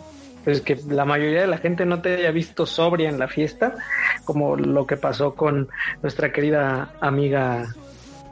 pues 0.46 0.60
que 0.60 0.76
la 0.88 1.04
mayoría 1.04 1.40
de 1.40 1.48
la 1.48 1.58
gente 1.58 1.84
no 1.84 2.00
te 2.00 2.14
haya 2.14 2.30
visto 2.30 2.66
sobria 2.66 3.08
en 3.08 3.18
la 3.18 3.26
fiesta, 3.26 3.74
como 4.24 4.54
lo 4.54 4.86
que 4.86 4.96
pasó 4.96 5.34
con 5.34 5.68
nuestra 6.02 6.32
querida 6.32 6.92
amiga 7.00 7.74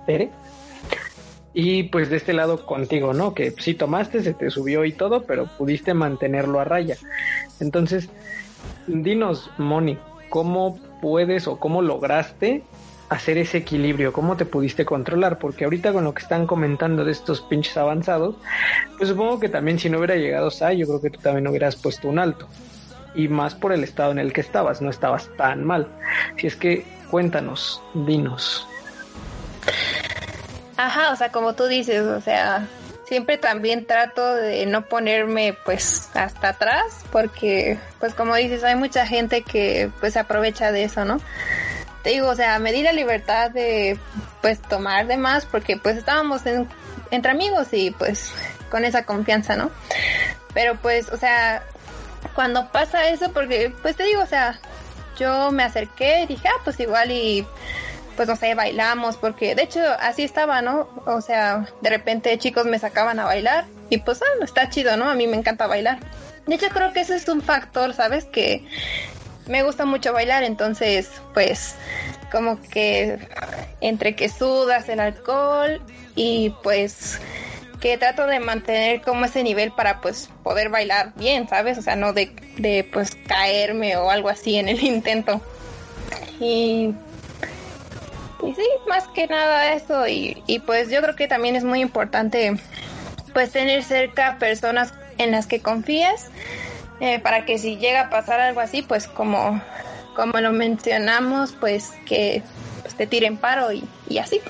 Tere. 0.07 0.31
Y 1.53 1.85
pues 1.85 2.11
de 2.11 2.17
este 2.17 2.33
lado 2.33 2.65
contigo, 2.67 3.15
¿no? 3.15 3.35
Que 3.35 3.51
sí 3.51 3.75
tomaste, 3.75 4.23
se 4.23 4.33
te 4.33 4.49
subió 4.51 4.85
y 4.85 4.93
todo, 4.93 5.25
pero 5.25 5.47
pudiste 5.59 5.93
mantenerlo 5.93 6.61
a 6.61 6.65
raya. 6.65 6.97
Entonces, 7.59 8.09
dinos, 8.87 9.51
Moni, 9.59 9.99
¿cómo 10.29 10.79
puedes 11.03 11.49
o 11.49 11.59
cómo 11.59 11.83
lograste 11.83 12.63
hacer 13.15 13.39
ese 13.39 13.59
equilibrio? 13.59 14.13
¿Cómo 14.13 14.37
te 14.37 14.45
pudiste 14.45 14.85
controlar? 14.85 15.39
Porque 15.39 15.65
ahorita 15.65 15.93
con 15.93 16.05
lo 16.05 16.13
que 16.15 16.23
están 16.23 16.47
comentando 16.47 17.05
de 17.05 17.13
estos 17.13 17.41
pinches 17.43 17.77
avanzados, 17.77 18.37
pues 18.97 19.09
supongo 19.09 19.41
que 19.41 19.49
también 19.49 19.79
si 19.79 19.89
no 19.89 19.99
hubiera 19.99 20.17
llegado 20.17 20.51
Sai, 20.51 20.79
yo 20.79 20.87
creo 20.87 21.01
que 21.01 21.11
tú 21.11 21.21
también 21.21 21.47
hubieras 21.49 21.77
puesto 21.77 22.09
un 22.09 22.19
alto. 22.19 22.49
y 23.15 23.29
más 23.29 23.55
por 23.55 23.73
el 23.73 23.85
estado 23.85 24.11
en 24.11 24.19
el 24.19 24.33
que 24.33 24.41
estabas, 24.41 24.83
no 24.83 24.91
estabas 24.91 25.31
tan 25.37 25.65
mal. 25.65 25.87
Si 26.37 26.47
es 26.47 26.57
que 26.57 26.85
cuéntanos, 27.11 27.81
dinos. 27.95 28.67
Ajá, 30.77 31.13
o 31.13 31.17
sea, 31.17 31.31
como 31.31 31.55
tú 31.55 31.67
dices, 31.67 32.03
o 32.03 32.21
sea, 32.21 32.67
siempre 33.07 33.39
también 33.39 33.87
trato 33.87 34.35
de 34.35 34.67
no 34.67 34.83
ponerme 34.87 35.57
pues 35.65 36.11
hasta 36.15 36.49
atrás 36.49 37.05
porque 37.13 37.79
pues 38.01 38.15
como 38.15 38.35
dices 38.35 38.65
hay 38.65 38.75
mucha 38.75 39.07
gente 39.07 39.43
que 39.43 39.91
pues 40.01 40.15
se 40.15 40.19
aprovecha 40.19 40.73
de 40.73 40.85
eso, 40.85 41.05
¿no? 41.05 41.21
Te 42.05 42.11
digo, 42.11 42.29
o 42.29 42.35
sea, 42.37 42.59
me 42.59 42.71
di 42.71 42.83
la 42.83 42.93
libertad 42.93 43.51
de 43.51 43.99
pues 44.43 44.61
tomar 44.61 45.07
de 45.07 45.17
más 45.17 45.47
porque 45.47 45.79
pues 45.79 45.97
estábamos 45.97 46.43
entre 47.11 47.31
amigos 47.31 47.69
y 47.73 47.91
pues 47.91 48.33
con 48.71 48.85
esa 48.85 49.07
confianza, 49.07 49.57
¿no? 49.57 49.71
Pero 50.53 50.77
pues, 50.77 51.09
o 51.09 51.17
sea, 51.17 51.65
cuando 52.35 52.71
pasa 52.71 53.09
eso, 53.09 53.33
porque 53.33 53.73
pues 53.83 53.97
te 53.97 54.05
digo, 54.05 54.23
o 54.23 54.27
sea, 54.27 54.61
yo 55.19 55.51
me 55.51 55.63
acerqué 55.63 56.23
y 56.23 56.27
dije, 56.27 56.47
ah, 56.47 56.61
pues 56.63 56.79
igual 56.79 57.11
y 57.11 57.47
pues 58.17 58.29
no 58.29 58.37
sé, 58.37 58.55
bailamos, 58.55 59.17
porque 59.17 59.55
de 59.55 59.63
hecho 59.63 59.81
así 59.99 60.25
estaba, 60.25 60.61
¿no? 60.61 60.89
O 61.07 61.21
sea, 61.21 61.67
de 61.81 61.91
repente 61.91 62.39
chicos 62.39 62.67
me 62.67 62.79
sacaban 62.79 63.19
a 63.19 63.25
bailar 63.25 63.65
y 63.91 63.99
pues 63.99 64.21
ah, 64.23 64.45
está 64.45 64.69
chido, 64.69 64.97
¿no? 64.97 65.09
A 65.09 65.15
mí 65.15 65.27
me 65.27 65.37
encanta 65.37 65.67
bailar. 65.67 65.99
De 66.47 66.57
hecho 66.57 66.69
creo 66.69 66.93
que 66.93 67.01
eso 67.01 67.15
es 67.15 67.27
un 67.29 67.41
factor, 67.41 67.95
¿sabes? 67.95 68.27
Que 68.27 68.67
me 69.47 69.63
gusta 69.63 69.85
mucho 69.85 70.13
bailar, 70.13 70.45
entonces 70.45 71.11
pues 71.33 71.75
como 72.31 72.61
que 72.61 73.19
entre 73.81 74.17
que 74.17 74.29
sudas 74.29 74.89
el 74.89 75.01
alcohol 75.01 75.81
y 76.15 76.55
pues 76.63 77.21
que 77.81 77.99
trato 77.99 78.27
de 78.27 78.41
mantener 78.41 79.03
como 79.03 79.27
ese 79.27 79.43
nivel 79.43 79.71
para 79.73 80.01
pues 80.01 80.31
poder 80.43 80.71
bailar 80.71 81.13
bien, 81.17 81.49
¿sabes? 81.49 81.79
O 81.79 81.83
sea, 81.83 81.97
no 81.97 82.13
de, 82.13 82.35
de 82.57 82.89
pues 82.91 83.15
caerme 83.27 83.97
o 83.97 84.11
algo 84.11 84.31
así 84.31 84.57
en 84.57 84.69
el 84.69 84.83
intento. 84.83 85.41
Y 86.41 86.95
y 88.43 88.55
sí, 88.55 88.67
más 88.89 89.07
que 89.09 89.27
nada 89.27 89.73
eso. 89.73 90.07
Y, 90.07 90.43
y 90.47 90.59
pues 90.59 90.91
yo 90.91 91.01
creo 91.01 91.17
que 91.17 91.29
también 91.29 91.57
es 91.57 91.65
muy 91.65 91.81
importante 91.81 92.55
pues 93.33 93.51
tener 93.51 93.83
cerca 93.83 94.39
personas 94.39 94.93
en 95.19 95.31
las 95.31 95.47
que 95.47 95.61
confíes 95.61 96.27
eh, 97.01 97.19
para 97.19 97.45
que 97.45 97.59
si 97.59 97.77
llega 97.77 98.03
a 98.03 98.11
pasar 98.11 98.41
algo 98.41 98.61
así, 98.61 98.83
pues 98.83 99.07
como, 99.07 99.61
como 100.15 100.39
lo 100.41 100.53
mencionamos, 100.53 101.53
pues 101.59 101.93
que 102.07 102.43
pues, 102.83 102.95
te 102.95 103.07
tiren 103.07 103.37
paro 103.37 103.73
y, 103.73 103.85
y 104.09 104.19
así. 104.19 104.41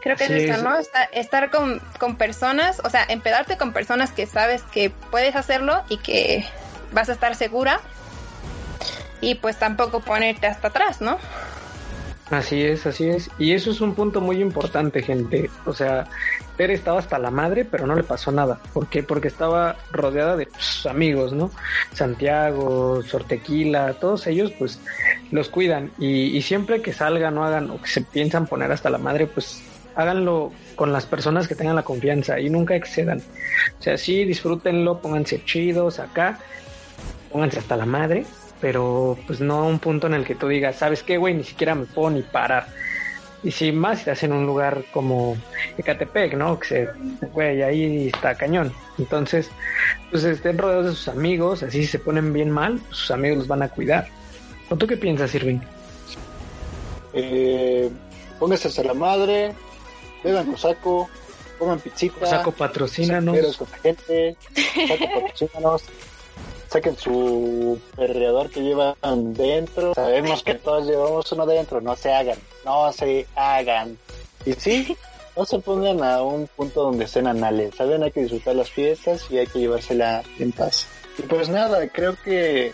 Creo 0.00 0.16
que 0.16 0.24
es 0.24 0.30
eso, 0.30 0.62
¿no? 0.64 0.76
Estar, 0.76 1.08
estar 1.12 1.50
con, 1.50 1.80
con, 2.00 2.16
personas, 2.16 2.80
o 2.82 2.90
sea, 2.90 3.04
empedarte 3.08 3.56
con 3.56 3.72
personas 3.72 4.10
que 4.10 4.26
sabes 4.26 4.62
que 4.64 4.90
puedes 4.90 5.36
hacerlo 5.36 5.84
y 5.88 5.98
que 5.98 6.44
vas 6.90 7.08
a 7.08 7.12
estar 7.12 7.36
segura 7.36 7.80
y 9.20 9.36
pues 9.36 9.56
tampoco 9.58 10.00
ponerte 10.00 10.48
hasta 10.48 10.68
atrás, 10.68 11.00
¿no? 11.00 11.18
Así 12.30 12.62
es, 12.62 12.86
así 12.86 13.08
es. 13.08 13.30
Y 13.38 13.52
eso 13.52 13.70
es 13.70 13.80
un 13.80 13.94
punto 13.94 14.20
muy 14.20 14.40
importante, 14.40 15.02
gente. 15.02 15.50
O 15.66 15.72
sea, 15.74 16.06
Tere 16.56 16.74
estaba 16.74 16.98
hasta 16.98 17.18
la 17.18 17.30
madre, 17.30 17.64
pero 17.64 17.86
no 17.86 17.94
le 17.94 18.04
pasó 18.04 18.32
nada. 18.32 18.58
¿Por 18.72 18.86
qué? 18.88 19.02
Porque 19.02 19.28
estaba 19.28 19.76
rodeada 19.90 20.36
de 20.36 20.48
sus 20.56 20.86
amigos, 20.86 21.32
¿no? 21.32 21.50
Santiago, 21.92 23.02
Sortequila, 23.02 23.94
todos 23.94 24.26
ellos, 24.26 24.50
pues, 24.58 24.80
los 25.30 25.48
cuidan. 25.50 25.90
Y, 25.98 26.36
y 26.36 26.42
siempre 26.42 26.80
que 26.80 26.92
salgan 26.92 27.36
o 27.36 27.44
hagan 27.44 27.70
o 27.70 27.80
que 27.80 27.88
se 27.88 28.00
piensan 28.00 28.46
poner 28.46 28.72
hasta 28.72 28.88
la 28.88 28.98
madre, 28.98 29.26
pues, 29.26 29.62
háganlo 29.94 30.52
con 30.74 30.92
las 30.92 31.06
personas 31.06 31.48
que 31.48 31.54
tengan 31.54 31.76
la 31.76 31.82
confianza 31.82 32.40
y 32.40 32.48
nunca 32.50 32.74
excedan. 32.74 33.22
O 33.78 33.82
sea, 33.82 33.98
sí, 33.98 34.24
disfrútenlo, 34.24 35.00
pónganse 35.00 35.44
chidos 35.44 35.98
acá, 35.98 36.38
pónganse 37.30 37.58
hasta 37.58 37.76
la 37.76 37.86
madre, 37.86 38.24
pero 38.62 39.18
pues 39.26 39.40
no 39.40 39.58
a 39.58 39.64
un 39.64 39.80
punto 39.80 40.06
en 40.06 40.14
el 40.14 40.24
que 40.24 40.36
tú 40.36 40.46
digas, 40.46 40.76
¿sabes 40.76 41.02
qué, 41.02 41.18
güey? 41.18 41.34
Ni 41.34 41.42
siquiera 41.42 41.74
me 41.74 41.84
puedo 41.84 42.10
ni 42.10 42.22
parar. 42.22 42.68
Y 43.42 43.50
si 43.50 43.72
más 43.72 43.98
estás 43.98 44.22
en 44.22 44.32
un 44.32 44.46
lugar 44.46 44.84
como 44.92 45.36
Ecatepec, 45.76 46.34
¿no? 46.34 46.60
Que 46.60 46.68
se, 46.68 46.88
güey, 47.32 47.60
ahí 47.60 48.06
está 48.06 48.36
cañón. 48.36 48.72
Entonces, 48.98 49.50
pues 50.12 50.22
estén 50.22 50.58
rodeados 50.58 50.86
de 50.86 50.92
sus 50.92 51.08
amigos, 51.08 51.64
así 51.64 51.82
si 51.82 51.88
se 51.88 51.98
ponen 51.98 52.32
bien 52.32 52.52
mal, 52.52 52.78
pues, 52.86 52.98
sus 52.98 53.10
amigos 53.10 53.38
los 53.38 53.48
van 53.48 53.62
a 53.62 53.68
cuidar. 53.68 54.06
¿O 54.70 54.76
tú 54.76 54.86
qué 54.86 54.96
piensas, 54.96 55.34
Irving? 55.34 55.58
Eh, 57.14 57.90
póngase 58.38 58.68
hasta 58.68 58.84
la 58.84 58.94
madre, 58.94 59.54
beban 60.22 60.46
cosaco, 60.52 61.10
coman 61.58 61.80
pizzita. 61.80 62.20
Cosaco 62.20 62.52
patrocínanos. 62.52 63.58
gente, 63.82 64.36
cosaco 64.72 65.20
patrocínanos 65.20 65.82
saquen 66.72 66.96
su 66.96 67.78
perreador 67.94 68.50
que 68.50 68.62
llevan 68.62 69.34
dentro. 69.34 69.94
Sabemos 69.94 70.42
que 70.42 70.54
todos 70.54 70.86
llevamos 70.86 71.30
uno 71.32 71.44
dentro, 71.44 71.80
no 71.80 71.94
se 71.96 72.12
hagan, 72.12 72.38
no 72.64 72.90
se 72.92 73.26
hagan. 73.36 73.98
Y 74.46 74.54
sí, 74.54 74.96
no 75.36 75.44
se 75.44 75.58
pongan 75.58 76.02
a 76.02 76.22
un 76.22 76.46
punto 76.48 76.84
donde 76.84 77.04
estén 77.04 77.26
anales, 77.26 77.74
saben, 77.76 78.02
hay 78.02 78.10
que 78.10 78.20
disfrutar 78.20 78.56
las 78.56 78.70
fiestas 78.70 79.26
y 79.30 79.38
hay 79.38 79.46
que 79.46 79.58
llevársela 79.58 80.22
en 80.38 80.52
paz. 80.52 80.86
Y 81.18 81.22
pues 81.22 81.50
nada, 81.50 81.86
creo 81.88 82.16
que 82.24 82.72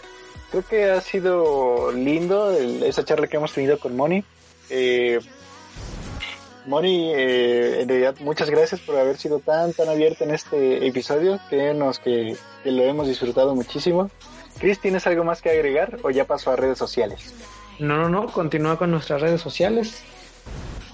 creo 0.51 0.65
que 0.65 0.91
ha 0.91 1.01
sido 1.01 1.91
lindo 1.91 2.53
esa 2.53 3.05
charla 3.05 3.27
que 3.27 3.37
hemos 3.37 3.53
tenido 3.53 3.79
con 3.79 3.97
Moni. 3.97 4.25
Eh, 4.71 5.19
Moni, 6.69 7.15
eh, 7.15 7.81
en 7.81 7.89
realidad 7.89 8.15
muchas 8.21 8.51
gracias 8.51 8.83
por 8.83 8.95
haber 8.97 9.17
sido 9.17 9.39
tan 9.39 9.73
tan 9.73 9.89
abierta 9.89 10.25
en 10.25 10.33
este 10.33 10.87
episodio. 10.87 11.41
Créenos 11.49 11.99
que, 11.99 12.37
que 12.63 12.71
lo 12.71 12.83
hemos 12.83 13.09
disfrutado 13.09 13.55
muchísimo. 13.55 14.11
Chris, 14.59 14.79
¿tienes 14.79 15.07
algo 15.07 15.25
más 15.25 15.41
que 15.41 15.49
agregar 15.49 15.99
o 16.03 16.11
ya 16.11 16.27
pasó 16.27 16.51
a 16.51 16.57
redes 16.57 16.77
sociales? 16.77 17.33
No, 17.79 17.97
no, 17.97 18.11
no, 18.11 18.27
continúa 18.27 18.77
con 18.77 18.91
nuestras 18.91 19.23
redes 19.23 19.41
sociales. 19.41 20.03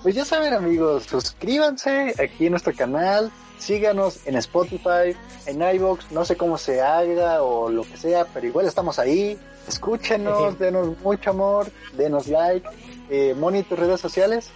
Pues 0.05 0.15
ya 0.15 0.25
saben 0.25 0.55
amigos, 0.55 1.05
suscríbanse 1.05 2.15
aquí 2.23 2.47
en 2.47 2.53
nuestro 2.53 2.73
canal, 2.73 3.33
síganos 3.59 4.21
en 4.27 4.37
Spotify, 4.37 5.17
en 5.47 5.61
iVoox, 5.61 6.13
no 6.13 6.25
sé 6.25 6.37
cómo 6.37 6.57
se 6.57 6.83
haga 6.83 7.43
o 7.43 7.69
lo 7.69 7.83
que 7.83 7.97
sea, 7.97 8.27
pero 8.33 8.47
igual 8.47 8.67
estamos 8.67 9.01
ahí. 9.01 9.37
Escúchenos, 9.67 10.57
denos 10.57 10.97
mucho 11.03 11.31
amor, 11.31 11.67
denos 11.97 12.29
like. 12.29 12.69
Eh, 13.11 13.35
Moni, 13.35 13.65
tus 13.65 13.77
redes 13.77 14.01
sociales 14.01 14.53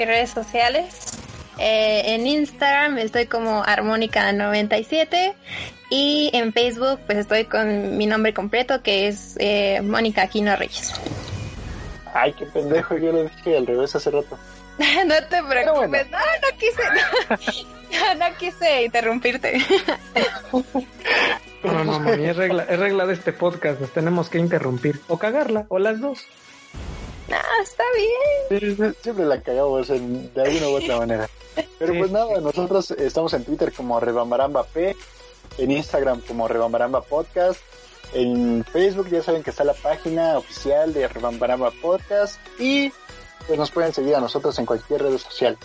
mis 0.00 0.08
redes 0.08 0.30
sociales. 0.30 1.18
Eh, 1.58 2.14
en 2.14 2.26
Instagram 2.26 2.96
estoy 2.98 3.26
como 3.26 3.62
armónica97 3.64 5.34
y 5.90 6.30
en 6.32 6.54
Facebook 6.54 7.00
pues 7.04 7.18
estoy 7.18 7.44
con 7.44 7.98
mi 7.98 8.06
nombre 8.06 8.32
completo 8.32 8.82
que 8.82 9.08
es 9.08 9.36
eh, 9.38 9.82
Mónica 9.82 10.22
Aquino 10.22 10.56
Reyes. 10.56 10.94
Ay, 12.14 12.32
qué 12.32 12.46
pendejo, 12.46 12.96
yo 12.96 13.12
lo 13.12 13.24
dije 13.24 13.58
al 13.58 13.66
revés 13.66 13.94
hace 13.94 14.10
rato. 14.10 14.38
no 14.78 15.14
te 15.28 15.42
preocupes, 15.42 16.10
no, 16.10 16.18
no 16.18 16.58
quise, 16.58 16.82
no, 17.98 18.14
no, 18.30 18.36
quise 18.38 18.84
interrumpirte. 18.84 19.58
no, 21.62 21.84
no, 21.84 22.00
mami, 22.00 22.24
es 22.24 22.36
regla, 22.36 22.64
es 22.70 22.78
regla 22.78 23.04
de 23.04 23.12
este 23.12 23.34
podcast, 23.34 23.80
nos 23.80 23.92
tenemos 23.92 24.30
que 24.30 24.38
interrumpir 24.38 24.98
o 25.08 25.18
cagarla, 25.18 25.66
o 25.68 25.78
las 25.78 26.00
dos. 26.00 26.26
Ah, 27.30 27.62
está 27.62 27.84
bien. 28.50 28.94
siempre 29.02 29.24
la 29.24 29.40
cagamos 29.40 29.88
en, 29.90 30.32
de 30.34 30.42
alguna 30.42 30.68
u 30.68 30.76
otra 30.76 30.98
manera. 30.98 31.28
Pero 31.78 31.94
pues 31.98 32.10
nada, 32.10 32.40
nosotros 32.40 32.90
estamos 32.92 33.32
en 33.34 33.44
Twitter 33.44 33.72
como 33.72 34.00
Rebambaramba 34.00 34.64
P, 34.64 34.96
en 35.58 35.70
Instagram 35.70 36.20
como 36.22 36.48
Rebambaramba 36.48 37.02
Podcast, 37.02 37.60
en 38.12 38.64
Facebook 38.64 39.08
ya 39.08 39.22
saben 39.22 39.42
que 39.42 39.50
está 39.50 39.64
la 39.64 39.74
página 39.74 40.38
oficial 40.38 40.92
de 40.92 41.06
Rebambaramba 41.06 41.70
Podcast 41.82 42.40
y 42.58 42.92
pues 43.46 43.58
nos 43.58 43.70
pueden 43.70 43.92
seguir 43.92 44.14
a 44.14 44.20
nosotros 44.20 44.58
en 44.58 44.66
cualquier 44.66 45.02
red 45.02 45.18
social. 45.18 45.56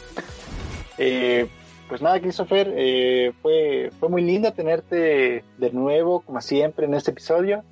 Eh, 0.97 1.47
pues 1.87 2.01
nada, 2.01 2.19
Christopher, 2.19 2.73
eh, 2.75 3.33
fue, 3.41 3.91
fue 3.99 4.09
muy 4.09 4.23
lindo 4.23 4.51
tenerte 4.53 5.43
de 5.57 5.71
nuevo, 5.71 6.21
como 6.21 6.41
siempre, 6.41 6.85
en 6.85 6.93
este 6.93 7.11
episodio. 7.11 7.63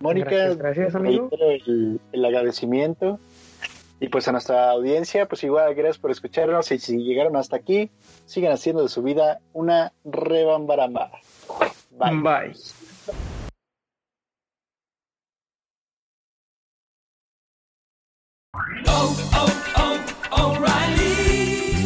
Mónica, 0.00 0.54
gracias, 0.54 0.94
amigo. 0.94 1.28
El, 1.32 2.00
el, 2.12 2.24
agradecimiento. 2.24 3.18
Y 4.00 4.08
pues 4.08 4.28
a 4.28 4.32
nuestra 4.32 4.70
audiencia, 4.70 5.26
pues 5.26 5.42
igual 5.42 5.74
gracias 5.74 5.98
por 5.98 6.12
escucharnos 6.12 6.70
y 6.70 6.78
si 6.78 6.98
llegaron 6.98 7.36
hasta 7.36 7.56
aquí, 7.56 7.90
sigan 8.26 8.52
haciendo 8.52 8.82
de 8.82 8.88
su 8.88 9.02
vida 9.02 9.40
una 9.52 9.92
rebambaramba. 10.04 11.10
Bye. 11.98 12.20
Bye. 12.22 12.54
Oh, 18.86 19.16
oh, 19.34 19.48
oh, 20.30 20.64